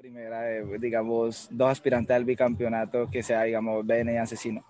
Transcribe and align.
primera, 0.00 0.50
eh, 0.50 0.64
digamos, 0.78 1.46
dos 1.50 1.70
aspirantes 1.70 2.16
al 2.16 2.24
bicampeonato 2.24 3.10
que 3.10 3.22
sea, 3.22 3.42
digamos, 3.42 3.86
BN 3.86 4.14
y 4.14 4.16
Asesino. 4.16 4.64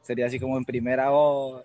Sería 0.00 0.26
así 0.26 0.38
como 0.38 0.56
en 0.56 0.64
primera 0.64 1.10
o... 1.10 1.64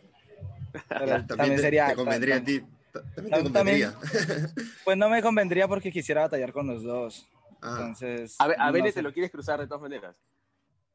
también, 1.28 1.60
sería... 1.60 1.90
Te 1.90 1.96
convendría 1.96 2.38
a 2.38 2.44
ti. 2.44 2.64
También 2.92 3.36
te 3.36 3.44
convendría. 3.44 3.94
pues 4.84 4.98
no 4.98 5.08
me 5.08 5.22
convendría 5.22 5.68
porque 5.68 5.92
quisiera 5.92 6.22
batallar 6.22 6.52
con 6.52 6.66
los 6.66 6.82
dos. 6.82 7.30
Ah. 7.62 7.76
Entonces... 7.78 8.36
A, 8.39 8.46
a 8.46 8.71
BN 8.71 8.91
te 8.91 9.04
lo 9.04 9.14
quieres 9.14 9.30
cruzar 9.30 9.60
de 9.60 9.68
todas 9.68 9.84
maneras. 9.84 10.16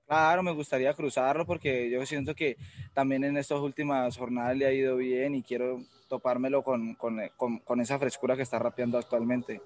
Claro, 0.07 0.43
me 0.43 0.52
gustaría 0.52 0.93
cruzarlo 0.93 1.46
porque 1.46 1.91
yo 1.91 2.05
siento 2.05 2.34
que 2.34 2.57
también 2.93 3.25
en 3.25 3.37
estas 3.37 3.61
últimas 3.61 4.16
jornadas 4.16 4.57
le 4.57 4.66
ha 4.66 4.73
ido 4.73 4.96
bien 4.96 5.34
y 5.34 5.43
quiero 5.43 5.80
topármelo 6.09 6.62
con, 6.62 6.95
con, 6.95 7.19
con, 7.37 7.59
con 7.59 7.80
esa 7.80 7.98
frescura 7.98 8.37
que 8.37 8.43
está 8.43 8.59
rapeando 8.59 8.98
actualmente. 8.98 9.61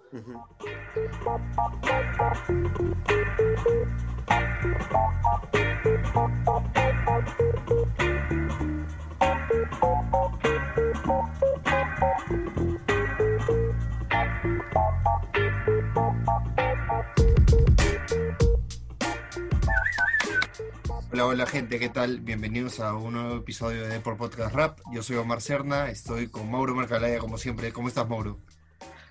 Hola, 21.18 21.26
hola 21.26 21.46
gente, 21.46 21.80
¿qué 21.80 21.88
tal? 21.88 22.20
Bienvenidos 22.20 22.78
a 22.78 22.94
un 22.94 23.14
nuevo 23.14 23.38
episodio 23.38 23.82
de 23.82 23.88
Deport 23.88 24.16
Podcast 24.16 24.54
Rap. 24.54 24.78
Yo 24.92 25.02
soy 25.02 25.16
Omar 25.16 25.40
Cerna, 25.40 25.90
estoy 25.90 26.28
con 26.28 26.48
Mauro 26.48 26.76
Marcalaya 26.76 27.18
como 27.18 27.38
siempre. 27.38 27.72
¿Cómo 27.72 27.88
estás, 27.88 28.08
Mauro? 28.08 28.38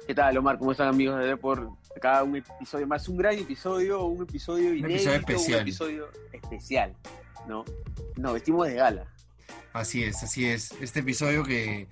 ¿Qué 0.08 0.16
tal, 0.16 0.38
Omar? 0.38 0.58
¿Cómo 0.58 0.72
están, 0.72 0.88
amigos 0.88 1.20
de 1.20 1.26
Deport? 1.26 1.70
Cada 2.02 2.24
un 2.24 2.38
episodio 2.38 2.88
más, 2.88 3.10
un 3.10 3.18
gran 3.18 3.38
episodio, 3.38 4.06
un 4.06 4.24
episodio 4.24 4.74
inédito, 4.74 5.10
un 5.10 5.16
episodio 5.18 5.18
especial. 5.18 5.56
Un 5.56 5.62
episodio 5.68 6.08
especial, 6.32 6.96
¿no? 7.46 7.66
Nos 8.16 8.34
vestimos 8.36 8.68
de 8.68 8.76
gala. 8.76 9.14
Así 9.74 10.06
es, 10.06 10.24
así 10.24 10.46
es. 10.48 10.72
Este 10.80 11.02
episodio 11.02 11.44
que 11.44 11.90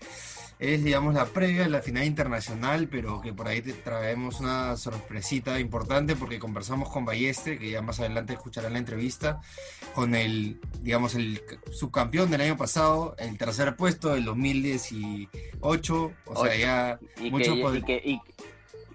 es, 0.60 0.84
digamos, 0.84 1.14
la 1.14 1.26
previa 1.26 1.64
de 1.64 1.70
la 1.70 1.82
final 1.82 2.06
internacional, 2.06 2.88
pero 2.88 3.22
que 3.22 3.34
por 3.34 3.48
ahí 3.48 3.62
te 3.62 3.74
traemos 3.74 4.40
una 4.40 4.78
sorpresita 4.78 5.60
importante 5.60 6.16
porque 6.16 6.40
conversamos 6.40 6.90
con 6.90 7.04
Ballestre, 7.04 7.60
que 7.60 7.72
ya 7.72 7.82
más 7.82 8.00
adelante 8.00 8.34
escucharán 8.34 8.74
la 8.74 8.80
entrevista, 8.80 9.42
con 9.94 10.16
el, 10.16 10.60
digamos, 10.82 11.16
el 11.16 11.42
subcampeón 11.72 12.32
del 12.32 12.42
año 12.42 12.58
pasado, 12.58 13.16
el 13.20 13.38
tercer 13.38 13.76
puesto 13.76 14.14
del 14.14 14.24
2018, 14.24 16.12
o 16.26 16.46
sea, 16.46 16.56
ya 16.56 17.00
y 17.20 17.32
muchos 17.32 17.58
que, 17.84 18.20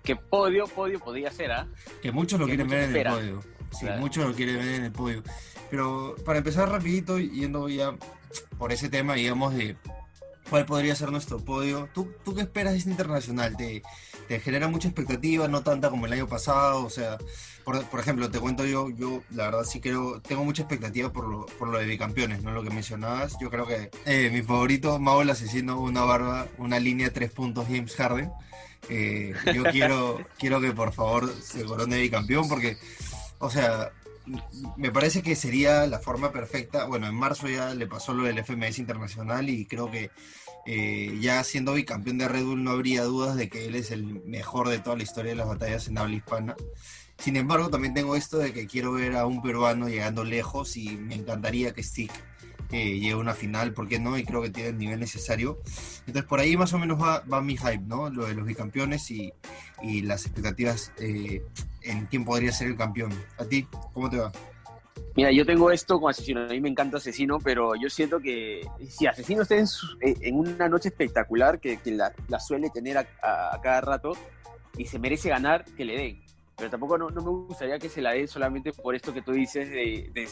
que, 0.03 0.17
podio, 0.17 0.67
podio 0.67 0.99
podía 0.99 1.31
ser, 1.31 1.53
¿ah? 1.53 1.69
Que 2.01 2.11
muchos 2.11 2.41
lo 2.41 2.47
quieren 2.47 2.69
ver 2.69 2.91
en 2.91 2.97
el 2.97 3.07
podio. 3.07 3.41
Sí, 3.79 3.87
muchos 3.99 4.27
lo 4.27 4.35
quieren 4.35 4.57
ver 4.57 4.69
en 4.69 4.85
el 4.85 4.93
podio. 4.93 5.23
Pero 5.71 6.17
para 6.25 6.39
empezar 6.39 6.69
rapidito, 6.69 7.19
yendo 7.19 7.69
ya 7.69 7.95
por 8.59 8.73
ese 8.73 8.89
tema, 8.89 9.15
digamos, 9.15 9.55
de 9.55 9.77
cuál 10.51 10.67
podría 10.67 10.95
ser 10.97 11.13
nuestro 11.13 11.39
podio. 11.39 11.89
¿Tú, 11.95 12.13
tú 12.25 12.35
qué 12.35 12.43
esperas 12.43 12.73
de 12.73 12.81
este 12.81 12.91
internacional? 12.91 13.57
¿Te, 13.57 13.83
¿Te, 14.29 14.41
genera 14.41 14.69
mucha 14.69 14.89
expectativa, 14.89 15.47
no 15.49 15.63
tanta 15.63 15.89
como 15.89 16.07
el 16.07 16.13
año 16.13 16.27
pasado? 16.27 16.85
O 16.85 16.91
sea, 16.91 17.17
por, 17.65 17.83
por, 17.87 18.01
ejemplo, 18.01 18.31
te 18.31 18.41
cuento 18.41 18.67
yo, 18.67 18.91
yo 18.91 19.23
la 19.31 19.45
verdad 19.45 19.65
sí 19.65 19.81
creo, 19.81 20.21
tengo 20.21 20.45
mucha 20.45 20.63
expectativa 20.63 21.13
por 21.13 21.29
lo, 21.29 21.47
por 21.47 21.69
lo 21.69 21.79
de 21.79 21.87
bicampeones, 21.87 22.43
¿no? 22.43 22.51
Lo 22.51 22.65
que 22.65 22.71
mencionabas. 22.71 23.37
Yo 23.41 23.49
creo 23.49 23.67
que 23.67 23.91
eh, 24.05 24.31
mi 24.31 24.43
favorito, 24.43 24.99
Mao 24.99 25.23
el 25.23 25.31
asesino, 25.31 25.81
una 25.81 26.03
barba, 26.03 26.49
una 26.59 26.81
línea 26.81 27.13
tres 27.13 27.31
puntos 27.31 27.67
James 27.67 27.95
Harden. 27.95 28.31
Eh, 28.89 29.35
yo 29.55 29.63
quiero, 29.65 30.19
quiero 30.39 30.61
que 30.61 30.73
por 30.73 30.93
favor 30.93 31.33
se 31.33 31.65
corone 31.65 32.01
bicampeón 32.01 32.49
porque, 32.49 32.77
o 33.39 33.51
sea, 33.51 33.93
me 34.77 34.91
parece 34.91 35.23
que 35.23 35.37
sería 35.37 35.87
la 35.87 35.99
forma 35.99 36.33
perfecta. 36.33 36.85
Bueno, 36.85 37.07
en 37.07 37.15
marzo 37.15 37.49
ya 37.49 37.75
le 37.75 37.87
pasó 37.87 38.15
lo 38.15 38.25
del 38.25 38.43
FMS 38.45 38.79
Internacional 38.79 39.49
y 39.49 39.67
creo 39.67 39.91
que 39.91 40.11
eh, 40.67 41.17
ya 41.21 41.43
siendo 41.45 41.75
bicampeón 41.75 42.19
de 42.19 42.29
Red 42.29 42.45
Bull 42.45 42.63
no 42.63 42.71
habría 42.71 43.05
dudas 43.05 43.37
de 43.37 43.49
que 43.49 43.67
él 43.67 43.75
es 43.75 43.91
el 43.91 44.05
mejor 44.25 44.69
de 44.69 44.79
toda 44.79 44.97
la 44.97 45.03
historia 45.03 45.31
de 45.31 45.37
las 45.37 45.49
batallas 45.49 45.89
en 45.89 45.99
habla 45.99 46.17
hispana. 46.17 46.57
Sin 47.19 47.37
embargo, 47.37 47.69
también 47.69 47.95
tengo 47.95 48.17
esto 48.17 48.39
de 48.39 48.53
que 48.53 48.67
quiero 48.67 48.93
ver 48.93 49.17
a 49.17 49.27
un 49.27 49.43
peruano 49.43 49.89
llegando 49.89 50.25
lejos 50.25 50.77
y 50.77 50.97
me 50.97 51.15
encantaría 51.15 51.73
que 51.73 51.83
Stick 51.83 52.13
eh, 52.73 52.95
llegue 52.95 53.13
a 53.13 53.17
una 53.17 53.35
final, 53.35 53.73
¿por 53.73 53.89
qué 53.89 53.99
no? 53.99 54.17
Y 54.17 54.25
creo 54.25 54.41
que 54.43 54.51
tiene 54.51 54.71
el 54.71 54.79
nivel 54.79 55.01
necesario. 55.01 55.59
Entonces, 56.07 56.25
por 56.25 56.41
ahí 56.41 56.57
más 56.57 56.73
o 56.73 56.79
menos 56.79 57.01
va, 57.01 57.41
mi 57.43 57.57
hype, 57.57 57.85
¿no? 57.87 58.11
Lo 58.11 58.27
de 58.27 58.35
los 58.35 58.47
bicampeones 58.47 59.11
y, 59.11 59.33
las 60.03 60.27
expectativas 60.27 60.93
eh, 60.99 61.43
en 61.83 62.07
quién 62.07 62.25
podría 62.25 62.53
ser 62.53 62.69
el 62.69 62.77
campeón. 62.77 63.13
¿A 63.39 63.45
ti? 63.45 63.67
¿Cómo 63.93 64.09
te 64.09 64.19
va? 64.19 64.33
Mira, 65.21 65.33
yo 65.33 65.45
tengo 65.45 65.71
esto 65.71 66.01
con 66.01 66.09
Asesino. 66.09 66.41
A 66.41 66.47
mí 66.47 66.63
me 66.63 66.71
encanta 66.71 66.97
Asesino, 66.97 67.39
pero 67.41 67.75
yo 67.75 67.91
siento 67.91 68.21
que 68.21 68.67
si 68.89 69.07
Asesino 69.07 69.43
está 69.43 69.55
en, 69.55 69.67
en 70.01 70.35
una 70.35 70.67
noche 70.67 70.89
espectacular, 70.89 71.61
que, 71.61 71.77
que 71.77 71.91
la, 71.91 72.11
la, 72.29 72.41
suele 72.41 72.71
tener 72.71 72.97
a, 72.97 73.07
a, 73.53 73.61
cada 73.61 73.83
rato, 73.83 74.13
y 74.79 74.87
se 74.87 74.99
merece 74.99 75.29
ganar, 75.29 75.67
que 75.77 75.85
le 75.85 75.99
den. 75.99 76.25
Pero 76.57 76.71
tampoco 76.71 76.97
no, 76.97 77.11
no 77.11 77.21
me 77.21 77.29
gustaría 77.29 77.79
que 77.79 77.91
se 77.91 78.01
la 78.01 78.13
den 78.13 78.29
solamente 78.29 78.73
por 78.73 78.95
esto 78.95 79.13
que 79.13 79.21
tú 79.21 79.33
dices 79.33 79.69
de, 79.69 80.11
de, 80.15 80.27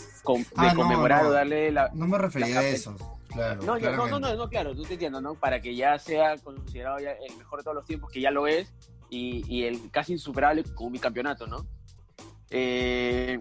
ah, 0.56 0.72
conmemorar 0.74 1.24
no, 1.24 1.28
o 1.28 1.32
darle 1.32 1.70
la. 1.70 1.90
No 1.92 2.06
me 2.06 2.16
refería 2.16 2.60
a 2.60 2.66
eso. 2.66 2.96
Claro, 3.28 3.62
no, 3.64 3.78
no, 3.78 4.06
no, 4.06 4.18
no, 4.18 4.34
no, 4.36 4.48
claro, 4.48 4.74
tú 4.74 4.84
te 4.84 4.94
entiendo, 4.94 5.20
¿no? 5.20 5.34
Para 5.34 5.60
que 5.60 5.76
ya 5.76 5.98
sea 5.98 6.38
considerado 6.38 6.98
ya 6.98 7.10
el 7.10 7.36
mejor 7.36 7.58
de 7.58 7.64
todos 7.64 7.74
los 7.74 7.84
tiempos, 7.84 8.10
que 8.10 8.22
ya 8.22 8.30
lo 8.30 8.46
es, 8.46 8.72
y, 9.10 9.44
y 9.54 9.64
el 9.64 9.90
casi 9.90 10.14
insuperable 10.14 10.64
como 10.74 10.88
mi 10.88 10.98
campeonato, 10.98 11.46
¿no? 11.46 11.66
Eh, 12.48 13.38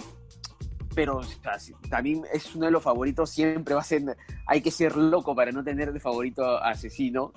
pero 0.97 1.17
o 1.17 1.23
sea, 1.23 1.59
también 1.91 2.23
es 2.33 2.55
uno 2.55 2.65
de 2.65 2.71
los 2.71 2.81
favoritos, 2.81 3.29
siempre 3.29 3.75
va 3.75 3.81
a 3.81 3.83
ser, 3.83 4.01
hay 4.47 4.61
que 4.61 4.71
ser 4.71 4.95
loco 4.97 5.35
para 5.35 5.51
no 5.51 5.63
tener 5.63 5.93
de 5.93 5.99
favorito 5.99 6.43
a 6.43 6.71
Asesino. 6.71 7.31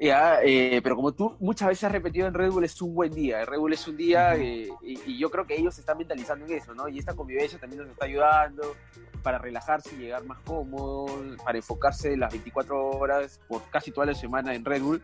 Ya, 0.00 0.38
eh, 0.44 0.80
pero 0.80 0.94
como 0.94 1.12
tú 1.12 1.36
muchas 1.40 1.66
veces 1.66 1.82
has 1.82 1.92
repetido 1.92 2.28
en 2.28 2.34
Red 2.34 2.52
Bull, 2.52 2.62
es 2.62 2.80
un 2.80 2.94
buen 2.94 3.10
día. 3.10 3.44
Red 3.44 3.58
Bull 3.58 3.72
es 3.72 3.88
un 3.88 3.96
día 3.96 4.36
eh, 4.36 4.68
y, 4.80 5.10
y, 5.10 5.18
yo 5.18 5.28
creo 5.28 5.44
que 5.44 5.56
ellos 5.56 5.74
se 5.74 5.80
están 5.80 5.98
mentalizando 5.98 6.46
en 6.46 6.52
eso, 6.52 6.72
¿no? 6.72 6.86
Y 6.86 7.00
esta 7.00 7.14
convivencia 7.14 7.58
también 7.58 7.82
nos 7.82 7.90
está 7.90 8.04
ayudando 8.04 8.76
para 9.24 9.38
relajarse 9.38 9.96
y 9.96 10.02
llegar 10.02 10.22
más 10.22 10.38
cómodos, 10.42 11.10
para 11.42 11.58
enfocarse 11.58 12.16
las 12.16 12.30
24 12.30 12.90
horas 12.90 13.40
por 13.48 13.68
casi 13.70 13.90
toda 13.90 14.06
la 14.06 14.14
semana 14.14 14.54
en 14.54 14.64
Red 14.64 14.82
Bull. 14.82 15.02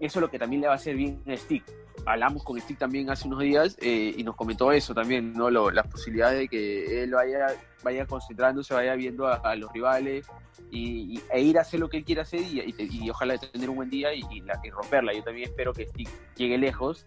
Eso 0.00 0.18
es 0.18 0.20
lo 0.22 0.30
que 0.30 0.38
también 0.38 0.62
le 0.62 0.66
va 0.68 0.74
a 0.74 0.76
hacer 0.76 0.96
bien 0.96 1.22
a 1.28 1.36
Stick 1.36 1.64
hablamos 2.06 2.42
con 2.42 2.60
Stick 2.60 2.78
también 2.78 3.10
hace 3.10 3.28
unos 3.28 3.40
días 3.40 3.76
eh, 3.80 4.14
y 4.16 4.22
nos 4.24 4.36
comentó 4.36 4.72
eso 4.72 4.94
también, 4.94 5.32
¿no? 5.32 5.50
Lo, 5.50 5.70
las 5.70 5.86
posibilidades 5.86 6.40
de 6.40 6.48
que 6.48 7.02
él 7.02 7.12
vaya, 7.12 7.48
vaya 7.82 8.06
concentrándose, 8.06 8.74
vaya 8.74 8.94
viendo 8.94 9.26
a, 9.26 9.54
los 9.56 9.72
rivales 9.72 10.26
y, 10.70 11.20
e 11.32 11.40
ir 11.40 11.58
a 11.58 11.62
hacer 11.62 11.80
lo 11.80 11.88
que 11.88 11.98
él 11.98 12.04
quiera 12.04 12.22
hacer 12.22 12.40
y, 12.40 12.74
y, 12.78 13.10
ojalá 13.10 13.36
tener 13.38 13.70
un 13.70 13.76
buen 13.76 13.90
día 13.90 14.12
y, 14.14 14.40
la, 14.40 14.60
romperla. 14.70 15.12
Yo 15.12 15.22
también 15.22 15.48
espero 15.48 15.72
que 15.72 15.86
Stick 15.86 16.08
llegue 16.36 16.58
lejos, 16.58 17.06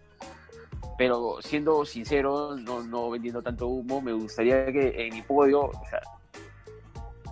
pero 0.98 1.38
siendo 1.40 1.84
sincero, 1.84 2.56
no, 2.56 2.82
no 2.82 3.10
vendiendo 3.10 3.42
tanto 3.42 3.66
humo, 3.66 4.00
me 4.00 4.12
gustaría 4.12 4.66
que 4.66 5.06
en 5.06 5.14
mi 5.14 5.22
podio, 5.22 5.70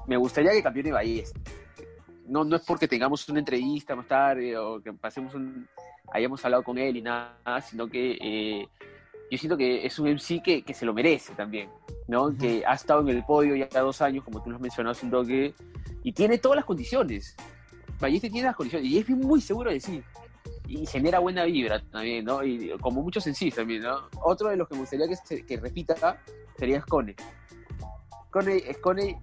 me 0.07 0.17
gustaría 0.17 0.53
que 0.53 0.63
campeone 0.63 0.93
Ballesta. 0.93 1.41
No, 2.27 2.45
no 2.45 2.57
es 2.57 2.63
porque 2.63 2.89
tengamos 2.89 3.29
una 3.29 3.39
entrevista 3.39 3.95
más 3.95 4.09
tarde 4.09 4.57
o 4.57 4.81
que 4.81 4.93
pasemos 4.93 5.35
un, 5.35 5.69
hayamos 6.13 6.45
hablado 6.45 6.63
con 6.63 6.79
él 6.79 6.97
y 6.97 7.03
nada, 7.03 7.61
sino 7.61 7.89
que 7.89 8.19
eh, 8.21 8.69
yo 9.31 9.39
siento 9.39 9.57
que 9.57 9.85
es 9.85 9.99
un 9.99 10.09
MC 10.09 10.43
que, 10.43 10.63
que, 10.63 10.75
se 10.75 10.87
lo 10.87 10.95
merece 10.95 11.35
también, 11.35 11.69
¿no? 12.07 12.25
Uh 12.25 12.31
-huh. 12.31 12.39
Que 12.39 12.65
ha 12.67 12.75
estado 12.75 13.01
en 13.01 13.09
el 13.09 13.25
podio 13.25 13.57
ya 13.57 13.81
dos 13.81 14.01
años, 14.03 14.25
como 14.25 14.43
tú 14.43 14.51
lo 14.51 14.57
has 14.57 14.63
mencionado 14.63 14.97
un 15.03 15.11
toque, 15.11 15.55
y 16.03 16.13
tiene 16.13 16.39
todas 16.39 16.57
las 16.57 16.65
condiciones. 16.65 17.37
Balleste 18.01 18.31
tiene 18.31 18.47
las 18.47 18.57
condiciones, 18.57 18.89
y 18.89 18.99
es 18.99 19.09
muy 19.09 19.41
seguro 19.41 19.71
de 19.71 19.81
sí. 19.81 20.03
Y 20.67 20.87
genera 20.87 21.19
buena 21.19 21.45
vibra 21.45 21.83
también, 21.91 22.25
¿no? 22.25 22.43
Y 22.45 22.71
como 22.81 23.03
muchos 23.03 23.25
sí 23.25 23.51
también, 23.51 23.83
¿no? 23.83 24.09
Otro 24.23 24.49
de 24.49 24.57
los 24.57 24.69
que 24.69 24.75
me 24.75 24.81
gustaría 24.81 25.09
que, 25.09 25.17
se, 25.17 25.45
que 25.45 25.57
repita 25.59 26.19
sería 26.59 26.81
Scone. 26.81 27.15
Scone, 28.29 28.73
Scone 28.75 29.21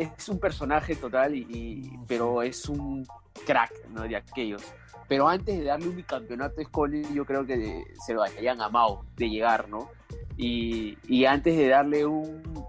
es 0.00 0.28
un 0.28 0.38
personaje 0.38 0.96
total, 0.96 1.34
y, 1.34 1.46
y, 1.48 1.98
pero 2.06 2.42
es 2.42 2.68
un 2.68 3.06
crack, 3.46 3.72
¿no? 3.90 4.02
De 4.02 4.16
aquellos 4.16 4.62
pero 5.10 5.28
antes 5.28 5.58
de 5.58 5.64
darle 5.64 5.88
un 5.88 5.96
bicampeonato 5.96 6.60
a 6.60 6.64
Scully, 6.64 7.04
yo 7.12 7.24
creo 7.24 7.44
que 7.44 7.82
se 8.06 8.14
lo 8.14 8.22
hayan 8.22 8.62
amado 8.62 9.04
de 9.16 9.28
llegar, 9.28 9.68
¿no? 9.68 9.90
Y, 10.36 10.96
y 11.08 11.24
antes 11.24 11.56
de 11.56 11.66
darle 11.66 12.06
un, 12.06 12.64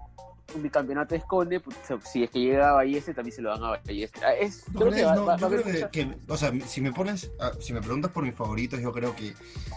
un 0.52 0.62
bicampeonato 0.62 1.14
de 1.14 1.18
Esconde, 1.18 1.60
pues, 1.60 1.76
si 2.04 2.24
es 2.24 2.30
que 2.30 2.40
llega 2.40 2.70
a 2.70 2.72
Balleste, 2.72 3.14
también 3.14 3.36
se 3.36 3.42
lo 3.42 3.50
dan 3.50 3.62
a 3.62 3.80
Balleste. 3.86 4.18
Ah, 4.24 4.34
es, 4.34 4.64
creo 4.76 4.90
que, 4.90 5.02
no, 5.02 5.38
yo 5.38 5.48
creo 5.48 5.90
que, 5.92 6.16
o 6.26 6.36
sea, 6.36 6.52
si 6.66 6.80
me 6.80 6.92
pones, 6.92 7.30
ah, 7.38 7.52
si 7.60 7.72
me 7.72 7.80
preguntas 7.80 8.10
por 8.10 8.24
mis 8.24 8.34
favoritos, 8.34 8.80
yo 8.80 8.92
creo 8.92 9.14
que 9.14 9.34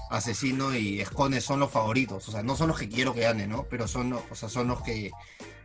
Asesino 0.09 0.75
y 0.75 1.01
Esconde 1.01 1.41
son 1.41 1.59
los 1.59 1.69
favoritos, 1.69 2.27
o 2.27 2.31
sea, 2.31 2.41
no 2.41 2.55
son 2.55 2.69
los 2.69 2.79
que 2.79 2.89
quiero 2.89 3.13
que 3.13 3.21
gane, 3.21 3.45
¿no? 3.45 3.67
Pero 3.69 3.87
son, 3.87 4.11
o 4.13 4.33
sea, 4.33 4.49
son 4.49 4.69
los 4.69 4.81
que, 4.81 5.11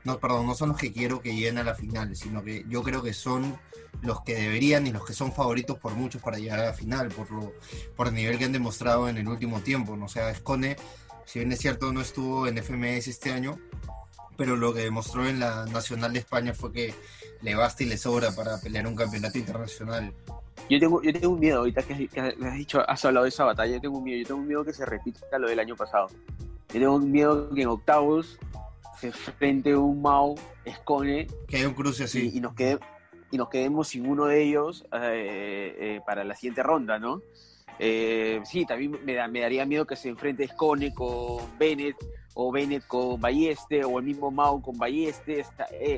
no, 0.05 0.19
perdón, 0.19 0.47
no 0.47 0.55
son 0.55 0.70
los 0.70 0.79
que 0.79 0.93
quiero 0.93 1.20
que 1.20 1.35
lleguen 1.35 1.58
a 1.58 1.64
la 1.64 1.75
final, 1.75 2.17
sino 2.17 2.43
que 2.43 2.64
yo 2.69 2.82
creo 2.82 3.02
que 3.02 3.12
son 3.12 3.58
los 4.02 4.23
que 4.23 4.35
deberían 4.35 4.87
y 4.87 4.93
los 4.93 5.05
que 5.05 5.12
son 5.12 5.32
favoritos 5.32 5.79
por 5.79 5.94
muchos 5.94 6.23
para 6.23 6.38
llegar 6.38 6.61
a 6.61 6.67
la 6.67 6.73
final, 6.73 7.08
por 7.08 7.31
lo, 7.31 7.52
por 7.97 8.08
el 8.08 8.14
nivel 8.14 8.38
que 8.38 8.47
han 8.47 8.52
demostrado 8.52 9.08
en 9.08 9.19
el 9.19 9.29
último 9.29 9.61
tiempo, 9.61 9.97
¿no? 9.97 10.06
O 10.06 10.08
sea, 10.08 10.31
Esconde, 10.31 10.76
si 11.26 11.38
bien 11.41 11.52
es 11.52 11.58
cierto, 11.58 11.93
no 11.93 12.00
estuvo 12.00 12.47
en 12.47 12.56
FMS 12.56 13.08
este 13.08 13.32
año, 13.32 13.58
pero 14.37 14.56
lo 14.56 14.73
que 14.73 14.81
demostró 14.81 15.29
en 15.29 15.38
la 15.38 15.67
Nacional 15.67 16.14
de 16.14 16.20
España 16.20 16.55
fue 16.55 16.73
que 16.73 16.94
le 17.43 17.55
basta 17.55 17.82
y 17.82 17.87
le 17.87 17.99
sobra 17.99 18.32
para 18.32 18.58
pelear 18.58 18.87
un 18.87 18.96
campeonato 18.96 19.37
internacional. 19.37 20.14
Yo 20.70 20.79
tengo, 20.79 21.03
yo 21.03 21.12
tengo 21.12 21.31
un 21.31 21.41
miedo, 21.41 21.58
ahorita 21.58 21.82
que, 21.82 22.08
has 22.14 22.55
dicho, 22.55 22.81
has 22.88 23.05
hablado 23.05 23.25
de 23.25 23.31
esa 23.31 23.44
batalla, 23.44 23.75
yo 23.75 23.81
tengo 23.81 23.99
un 23.99 24.05
miedo, 24.05 24.20
yo 24.20 24.26
tengo 24.29 24.41
un 24.41 24.46
miedo 24.46 24.64
que 24.64 24.73
se 24.73 24.87
repita 24.87 25.38
lo 25.38 25.49
del 25.49 25.58
año 25.58 25.76
pasado. 25.76 26.08
Yo 26.69 26.81
tengo 26.81 26.94
un 26.94 27.11
miedo 27.11 27.50
que 27.50 27.62
en 27.62 27.69
octavos 27.69 28.38
se 29.00 29.06
enfrente 29.06 29.75
un 29.75 30.02
Mao, 30.02 30.35
Escone. 30.64 31.26
Que 31.49 31.56
hay 31.56 31.64
un 31.64 31.73
cruce 31.73 32.05
así. 32.05 32.31
Y, 32.35 32.41
nos 32.41 32.55
quede, 32.55 32.79
y 33.31 33.38
nos 33.38 33.49
quedemos 33.49 33.88
sin 33.88 34.06
uno 34.06 34.26
de 34.26 34.43
ellos 34.43 34.85
eh, 34.93 35.75
eh, 35.79 36.00
para 36.05 36.23
la 36.23 36.35
siguiente 36.35 36.62
ronda, 36.62 36.99
¿no? 36.99 37.23
Eh, 37.79 38.43
sí, 38.44 38.67
también 38.67 38.99
me, 39.05 39.29
me, 39.29 39.41
daría 39.41 39.64
miedo 39.64 39.87
que 39.87 39.97
se 39.97 40.11
enfrente 40.11 40.44
Escone 40.44 40.93
con 40.93 41.58
Bennett 41.58 41.97
o 42.35 42.52
Bennett 42.52 42.87
con 42.87 43.19
Balleste, 43.19 43.85
o 43.85 43.99
el 43.99 44.05
mismo 44.05 44.31
Mao 44.31 44.61
con 44.61 44.76
Balleste. 44.76 45.44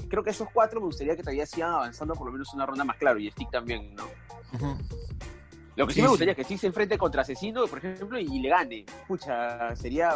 Creo 0.09 0.23
que 0.23 0.31
esos 0.31 0.49
cuatro 0.53 0.81
me 0.81 0.87
gustaría 0.87 1.17
que 1.17 1.23
todavía 1.23 1.45
sigan 1.45 1.73
avanzando 1.73 2.15
por 2.15 2.27
lo 2.27 2.33
menos 2.33 2.55
una 2.55 2.67
ronda 2.67 2.85
más 2.85 2.97
claro, 2.99 3.19
y 3.19 3.31
Stick 3.31 3.51
también, 3.51 3.95
¿no? 3.95 4.05
Lo 5.75 5.87
que 5.87 5.95
sí, 5.95 6.03
me 6.03 6.09
gustaría 6.09 6.33
es 6.33 6.37
que 6.37 6.45
Stick 6.45 6.59
se 6.59 6.67
enfrente 6.69 6.97
contra 6.97 7.23
Asesino, 7.23 7.67
por 7.67 7.79
ejemplo, 7.79 8.19
y, 8.19 8.39
le 8.39 8.49
gane. 8.49 8.87
Pucha, 9.09 9.75
sería. 9.75 10.15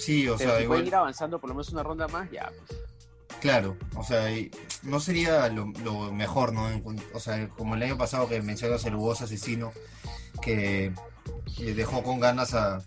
Sí, 0.00 0.28
o 0.28 0.38
sea, 0.38 0.58
si 0.58 0.66
pueden 0.66 0.86
ir 0.86 0.94
avanzando 0.94 1.40
por 1.40 1.48
lo 1.50 1.54
menos 1.54 1.68
una 1.70 1.82
ronda 1.82 2.08
más, 2.08 2.30
ya, 2.30 2.50
pues. 2.66 2.80
Claro, 3.40 3.76
o 3.96 4.04
sea, 4.04 4.28
no 4.82 5.00
sería 5.00 5.48
lo, 5.48 5.66
mejor, 6.12 6.52
¿no? 6.52 6.68
O 7.14 7.20
sea, 7.20 7.48
como 7.50 7.74
el 7.74 7.82
año 7.82 7.96
pasado 7.96 8.28
que 8.28 8.42
mencionas 8.42 8.84
el 8.84 8.96
Bus 8.96 9.22
Asesino, 9.22 9.72
que 10.42 10.92
dejó 11.58 12.02
con 12.02 12.20
ganas 12.20 12.52
a, 12.54 12.82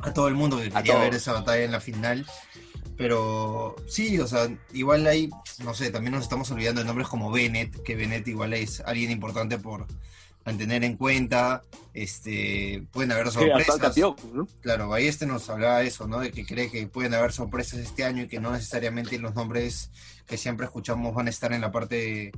a 0.00 0.12
todo 0.12 0.28
el 0.28 0.34
mundo 0.34 0.58
que 0.58 0.70
quería 0.70 0.98
ver 0.98 1.14
esa 1.14 1.32
batalla 1.32 1.64
en 1.64 1.72
la 1.72 1.80
final. 1.80 2.26
Pero 2.96 3.76
sí, 3.86 4.18
o 4.18 4.26
sea, 4.26 4.48
igual 4.72 5.06
hay, 5.06 5.30
no 5.62 5.72
sé, 5.72 5.90
también 5.90 6.12
nos 6.12 6.24
estamos 6.24 6.50
olvidando 6.50 6.80
de 6.80 6.86
nombres 6.86 7.06
como 7.06 7.30
Bennett, 7.30 7.80
que 7.84 7.94
Bennett 7.94 8.26
igual 8.26 8.54
es 8.54 8.80
alguien 8.80 9.12
importante 9.12 9.58
por 9.58 9.86
tener 10.56 10.84
en 10.84 10.96
cuenta. 10.96 11.62
Este, 11.92 12.84
pueden 12.92 13.10
haber 13.10 13.30
sorpresas. 13.32 13.78
Claro, 14.60 14.94
ahí 14.94 15.08
este 15.08 15.26
nos 15.26 15.50
hablaba 15.50 15.80
de 15.80 15.88
eso, 15.88 16.06
¿no? 16.06 16.20
De 16.20 16.30
que 16.30 16.46
cree 16.46 16.70
que 16.70 16.86
pueden 16.86 17.12
haber 17.12 17.32
sorpresas 17.32 17.80
este 17.80 18.04
año 18.04 18.22
y 18.22 18.28
que 18.28 18.38
no 18.38 18.52
necesariamente 18.52 19.18
los 19.18 19.34
nombres 19.34 19.90
que 20.26 20.36
siempre 20.36 20.66
escuchamos 20.66 21.12
van 21.12 21.26
a 21.26 21.30
estar 21.30 21.52
en 21.52 21.60
la 21.60 21.72
parte, 21.72 22.30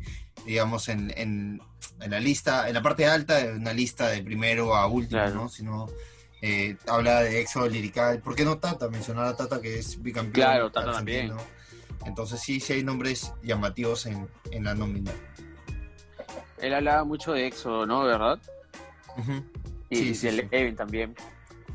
digamos, 0.46 0.88
en, 0.88 1.12
en, 1.16 1.60
en 2.00 2.10
la 2.10 2.20
lista, 2.20 2.68
en 2.68 2.74
la 2.74 2.82
parte 2.82 3.06
alta 3.06 3.36
de 3.36 3.52
una 3.52 3.74
lista 3.74 4.08
de 4.08 4.22
primero 4.22 4.74
a 4.74 4.86
último, 4.86 5.26
¿no? 5.28 5.48
Sino 5.50 5.88
eh, 6.40 6.76
habla 6.86 7.20
de 7.20 7.40
éxodo 7.40 7.68
lirical. 7.68 8.20
¿Por 8.20 8.34
qué 8.34 8.46
no 8.46 8.58
Tata? 8.58 8.88
Mencionar 8.88 9.26
a 9.26 9.36
Tata 9.36 9.60
que 9.60 9.78
es 9.78 10.00
bicampeón. 10.00 10.32
Claro, 10.32 10.72
Tata 10.72 10.92
también. 10.92 11.32
Entonces 12.06 12.40
sí, 12.40 12.60
sí 12.60 12.72
hay 12.72 12.82
nombres 12.82 13.32
llamativos 13.42 14.06
en, 14.06 14.26
en 14.52 14.64
la 14.64 14.74
nómina. 14.74 15.12
Él 16.60 16.74
hablaba 16.74 17.04
mucho 17.04 17.32
de 17.32 17.46
éxodo, 17.46 17.86
¿no? 17.86 18.04
¿Verdad? 18.04 18.38
Y, 19.88 20.14
sí, 20.14 20.26
del 20.26 20.48
Even 20.50 20.76
también. 20.76 21.14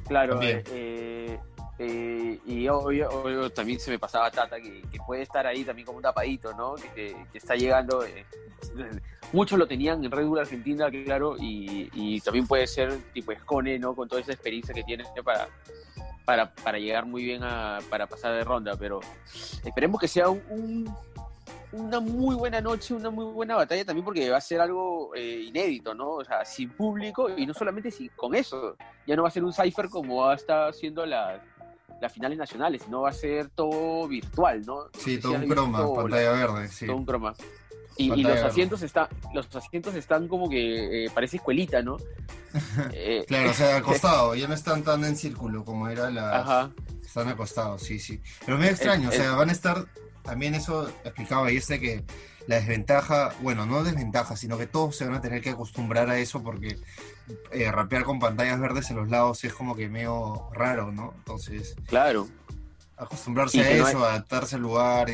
Claro, 0.08 0.40
eh, 0.42 1.40
eh, 1.80 2.40
y 2.46 2.68
obvio, 2.68 3.50
también 3.52 3.80
se 3.80 3.92
me 3.92 4.00
pasaba 4.00 4.32
Tata, 4.32 4.58
que, 4.62 4.82
puede 5.06 5.24
estar 5.24 5.46
ahí 5.46 5.64
también 5.64 5.86
como 5.86 5.98
un 5.98 6.04
tapadito, 6.04 6.54
¿no? 6.54 6.76
Que, 6.94 7.16
está 7.34 7.56
llegando. 7.56 8.06
muchos 9.34 9.60
lo 9.60 9.68
tenían 9.68 10.04
en 10.04 10.12
Red 10.12 10.26
Bull 10.26 10.40
Argentina, 10.40 10.90
claro, 10.90 11.36
y, 11.40 12.22
también 12.22 12.48
puede 12.48 12.68
ser 12.68 12.98
tipo 13.14 13.31
Escone, 13.31 13.78
¿no? 13.80 13.96
Con 13.96 14.08
toda 14.08 14.22
esa 14.22 14.31
experiencia 14.31 14.74
que 14.74 14.84
tiene 14.84 15.04
para, 15.24 15.50
para, 16.24 16.54
para 16.54 16.78
llegar 16.78 17.06
muy 17.06 17.24
bien 17.24 17.44
a, 17.44 17.80
para 17.90 18.08
pasar 18.08 18.34
de 18.34 18.44
ronda, 18.44 18.76
pero 18.78 19.02
esperemos 19.66 20.00
que 20.00 20.08
sea 20.08 20.30
un, 20.30 20.90
una 21.72 22.00
muy 22.00 22.36
buena 22.36 22.62
noche, 22.62 22.94
una 22.94 23.10
muy 23.10 23.26
buena 23.26 23.56
batalla 23.56 23.86
también 23.86 24.06
porque 24.06 24.30
va 24.30 24.38
a 24.38 24.42
ser 24.42 24.62
algo 24.62 25.14
eh, 25.16 25.46
inédito, 25.48 25.94
¿no? 25.94 26.12
O 26.12 26.24
sea, 26.24 26.46
sin 26.46 26.70
público 26.70 27.30
y 27.30 27.46
no 27.46 27.54
solamente 27.54 27.92
si, 27.92 28.10
con 28.10 28.36
eso, 28.36 28.78
ya 29.06 29.16
no 29.16 29.24
va 29.24 29.30
a 29.30 29.32
ser 29.32 29.44
un 29.44 29.54
cipher 29.54 29.90
como 29.90 30.32
está 30.32 30.68
haciendo 30.68 31.06
las 31.06 31.42
finales 32.14 32.38
nacionales, 32.38 32.84
sino 32.84 33.02
va 33.02 33.10
a 33.10 33.14
ser 33.14 33.50
todo 33.50 34.08
virtual, 34.08 34.66
¿no? 34.66 34.90
Sí, 34.98 35.20
todo 35.20 35.34
un 35.34 35.48
croma, 35.48 35.94
pantalla 35.94 36.32
verde, 36.32 36.68
sí. 36.68 36.86
Todo 36.86 36.98
un 36.98 37.06
croma. 37.06 37.34
Y, 37.98 38.24
los 38.24 38.42
asientos 38.42 38.82
están, 38.82 39.08
los 39.34 39.54
asientos 39.56 39.96
están 39.96 40.28
como 40.28 40.50
que 40.50 41.06
eh, 41.06 41.10
parece 41.14 41.38
escuelita, 41.38 41.82
¿no? 41.82 41.98
Eh, 42.94 43.26
claro, 43.28 43.52
o 43.52 43.54
sea, 43.54 43.76
acostado, 43.78 44.34
ya 44.34 44.48
no 44.48 44.54
están 44.54 44.82
tan 44.84 45.04
en 45.04 45.18
círculo 45.18 45.66
como 45.66 45.90
era 45.90 46.10
la. 46.10 46.40
Ajá. 46.40 46.72
Están 47.06 47.28
acostados, 47.28 47.82
sí, 47.82 48.00
sí. 48.00 48.22
Pero 48.46 48.58
me 48.58 48.70
extraño, 48.70 49.10
o 49.10 49.12
sea, 49.12 49.36
van 49.36 49.50
a 49.50 49.52
estar. 49.52 49.86
También 50.25 50.56
eso 50.56 50.89
explicaba 51.04 51.51
y 51.51 51.57
este 51.57 51.80
que 51.80 52.04
la 52.48 52.57
desventaja, 52.57 53.33
bueno, 53.42 53.66
no 53.66 53.83
desventaja, 53.83 54.36
sino 54.36 54.57
que 54.57 54.68
todos 54.68 54.95
se 54.95 55.06
van 55.06 55.16
a 55.16 55.22
tener 55.22 55.42
que 55.42 55.51
acostumbrar 55.51 56.10
a 56.10 56.18
eso 56.19 56.44
porque 56.44 56.77
eh, 57.51 57.72
rapear 57.72 58.04
con 58.04 58.19
pantallas 58.19 58.60
verdes 58.60 58.89
en 58.92 58.98
los 58.98 59.10
lados 59.10 59.44
es 59.44 59.54
como 59.54 59.75
que 59.75 59.89
medio 59.89 60.50
raro, 60.54 60.92
¿no? 60.92 61.13
Entonces. 61.18 61.75
Claro. 61.88 62.27
Acostumbrarse 62.98 63.62
a 63.62 63.69
eso, 63.72 64.06
adaptarse 64.06 64.56
al 64.56 64.62
lugar, 64.62 65.10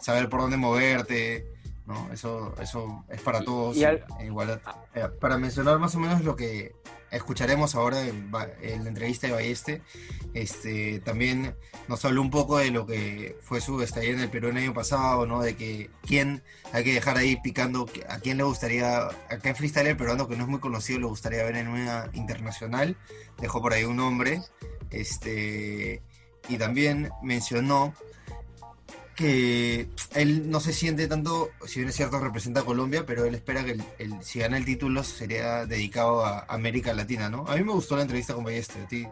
saber 0.00 0.28
por 0.28 0.40
dónde 0.40 0.56
moverte. 0.56 1.46
¿no? 1.86 2.08
Eso, 2.12 2.54
eso 2.60 3.04
es 3.08 3.20
para 3.20 3.42
todos 3.42 3.76
igualdad. 4.24 4.60
Eh, 4.94 5.08
para 5.20 5.38
mencionar 5.38 5.78
más 5.78 5.94
o 5.94 6.00
menos 6.00 6.22
lo 6.24 6.36
que 6.36 6.72
escucharemos 7.10 7.74
ahora 7.74 8.02
en, 8.02 8.30
la 8.30 8.88
entrevista 8.88 9.26
de 9.26 9.32
Balleste, 9.32 9.82
este, 10.34 11.00
también 11.00 11.54
nos 11.88 12.04
habló 12.04 12.22
un 12.22 12.30
poco 12.30 12.58
de 12.58 12.70
lo 12.70 12.86
que 12.86 13.36
fue 13.42 13.60
su 13.60 13.80
estadía 13.82 14.10
en 14.10 14.20
el 14.20 14.30
Perú 14.30 14.48
el 14.48 14.56
año 14.56 14.74
pasado, 14.74 15.26
¿no? 15.26 15.42
De 15.42 15.56
que 15.56 15.90
quién, 16.02 16.42
hay 16.72 16.84
que 16.84 16.94
dejar 16.94 17.16
ahí 17.16 17.36
picando, 17.42 17.88
a 18.08 18.18
quién 18.18 18.36
le 18.36 18.44
gustaría, 18.44 19.06
a 19.06 19.38
qué 19.42 19.54
freestyler 19.54 19.96
peruano 19.96 20.28
que 20.28 20.36
no 20.36 20.44
es 20.44 20.48
muy 20.48 20.60
conocido 20.60 21.00
le 21.00 21.06
gustaría 21.06 21.42
ver 21.42 21.56
en 21.56 21.68
una 21.68 22.10
internacional, 22.12 22.96
dejó 23.38 23.60
por 23.60 23.72
ahí 23.72 23.84
un 23.84 23.96
nombre, 23.96 24.42
este, 24.90 26.02
y 26.48 26.58
también 26.58 27.10
mencionó 27.22 27.94
que 29.20 29.86
él 30.14 30.50
no 30.50 30.60
se 30.60 30.72
siente 30.72 31.06
tanto, 31.06 31.50
si 31.66 31.80
bien 31.80 31.90
es 31.90 31.94
cierto, 31.94 32.18
representa 32.18 32.60
a 32.60 32.64
Colombia, 32.64 33.04
pero 33.04 33.26
él 33.26 33.34
espera 33.34 33.62
que 33.62 33.76
el, 33.98 34.22
si 34.22 34.38
gana 34.38 34.56
el 34.56 34.64
título 34.64 35.04
sería 35.04 35.66
dedicado 35.66 36.24
a 36.24 36.46
América 36.48 36.94
Latina, 36.94 37.28
¿no? 37.28 37.46
A 37.46 37.56
mí 37.56 37.62
me 37.62 37.72
gustó 37.72 37.96
la 37.96 38.02
entrevista 38.02 38.32
con 38.32 38.44
Ballester, 38.44 38.82
a 38.82 38.88
ti 38.88 39.06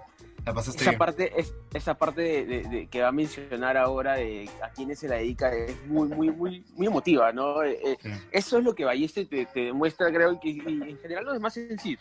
la 0.47 0.55
pasaste 0.55 0.83
esa 0.83 0.97
parte 0.97 1.33
es 1.37 1.53
esa 1.75 1.99
parte 1.99 2.23
de, 2.23 2.89
que 2.91 3.03
va 3.03 3.09
a 3.09 3.13
mencionar 3.13 3.77
ahora 3.77 4.15
de 4.15 4.49
a 4.63 4.71
quiénes 4.71 5.01
se 5.01 5.09
la 5.09 5.17
dedica 5.17 5.53
es 5.53 5.77
muy 5.87 6.09
muy 6.09 6.31
muy 6.31 6.65
muy 6.75 6.87
emotiva 6.87 7.33
no 7.33 7.63
eh, 7.65 7.79
eh, 7.83 7.99
eso 8.31 8.57
es 8.57 8.65
lo 8.65 8.75
que 8.75 8.85
Ballester 8.85 9.27
te, 9.27 9.47
demuestra 9.53 10.11
creo 10.11 10.39
que 10.41 10.51
en 10.51 10.99
general 11.03 11.25
lo 11.25 11.33
demás 11.35 11.57
es 11.57 11.69
decir 11.69 11.99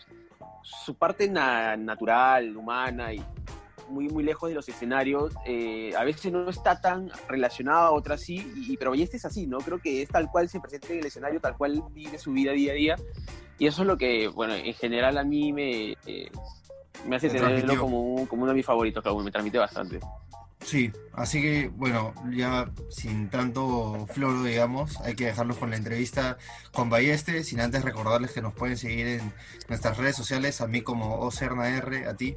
su 0.61 0.95
parte 0.95 1.27
natural 1.27 2.55
humana 2.55 3.11
y 3.11 3.23
muy, 3.89 4.09
muy 4.09 4.23
lejos 4.23 4.49
de 4.49 4.55
los 4.55 4.67
escenarios. 4.69 5.33
Eh, 5.45 5.93
a 5.97 6.03
veces 6.03 6.31
no 6.31 6.49
está 6.49 6.81
tan 6.81 7.09
relacionado 7.27 7.87
a 7.87 7.91
otras 7.91 8.21
sí, 8.21 8.51
y, 8.55 8.77
pero 8.77 8.93
este 8.93 9.17
es 9.17 9.25
así, 9.25 9.47
¿no? 9.47 9.59
Creo 9.59 9.79
que 9.79 10.01
es 10.01 10.09
tal 10.09 10.29
cual 10.29 10.49
se 10.49 10.59
presenta 10.59 10.93
en 10.93 10.99
el 10.99 11.05
escenario, 11.05 11.39
tal 11.39 11.57
cual 11.57 11.83
vive 11.91 12.17
su 12.17 12.31
vida 12.31 12.51
día 12.51 12.71
a 12.71 12.75
día. 12.75 12.95
Y 13.59 13.67
eso 13.67 13.81
es 13.81 13.87
lo 13.87 13.97
que, 13.97 14.27
bueno, 14.27 14.53
en 14.53 14.73
general 14.73 15.17
a 15.17 15.23
mí 15.23 15.51
me, 15.51 15.91
eh, 16.05 16.29
me 17.05 17.15
hace 17.15 17.29
tenerlo 17.29 17.79
como, 17.79 18.27
como 18.27 18.43
uno 18.43 18.51
de 18.51 18.57
mis 18.57 18.65
favoritos, 18.65 19.03
que 19.03 19.23
me 19.23 19.31
transmite 19.31 19.57
bastante. 19.57 19.99
Sí, 20.67 20.91
así 21.13 21.41
que 21.41 21.69
bueno, 21.69 22.13
ya 22.31 22.69
sin 22.89 23.29
tanto 23.29 24.05
floro, 24.07 24.43
digamos, 24.43 24.99
hay 25.01 25.15
que 25.15 25.27
dejarlos 25.27 25.57
con 25.57 25.69
la 25.69 25.77
entrevista 25.77 26.37
con 26.73 26.89
Balleste, 26.89 27.43
sin 27.43 27.61
antes 27.61 27.85
recordarles 27.85 28.31
que 28.31 28.41
nos 28.41 28.53
pueden 28.53 28.75
seguir 28.75 29.07
en 29.07 29.33
nuestras 29.69 29.97
redes 29.97 30.15
sociales, 30.15 30.59
a 30.59 30.67
mí 30.67 30.81
como 30.81 31.19
OCERNAR, 31.19 32.07
a 32.07 32.17
ti 32.17 32.35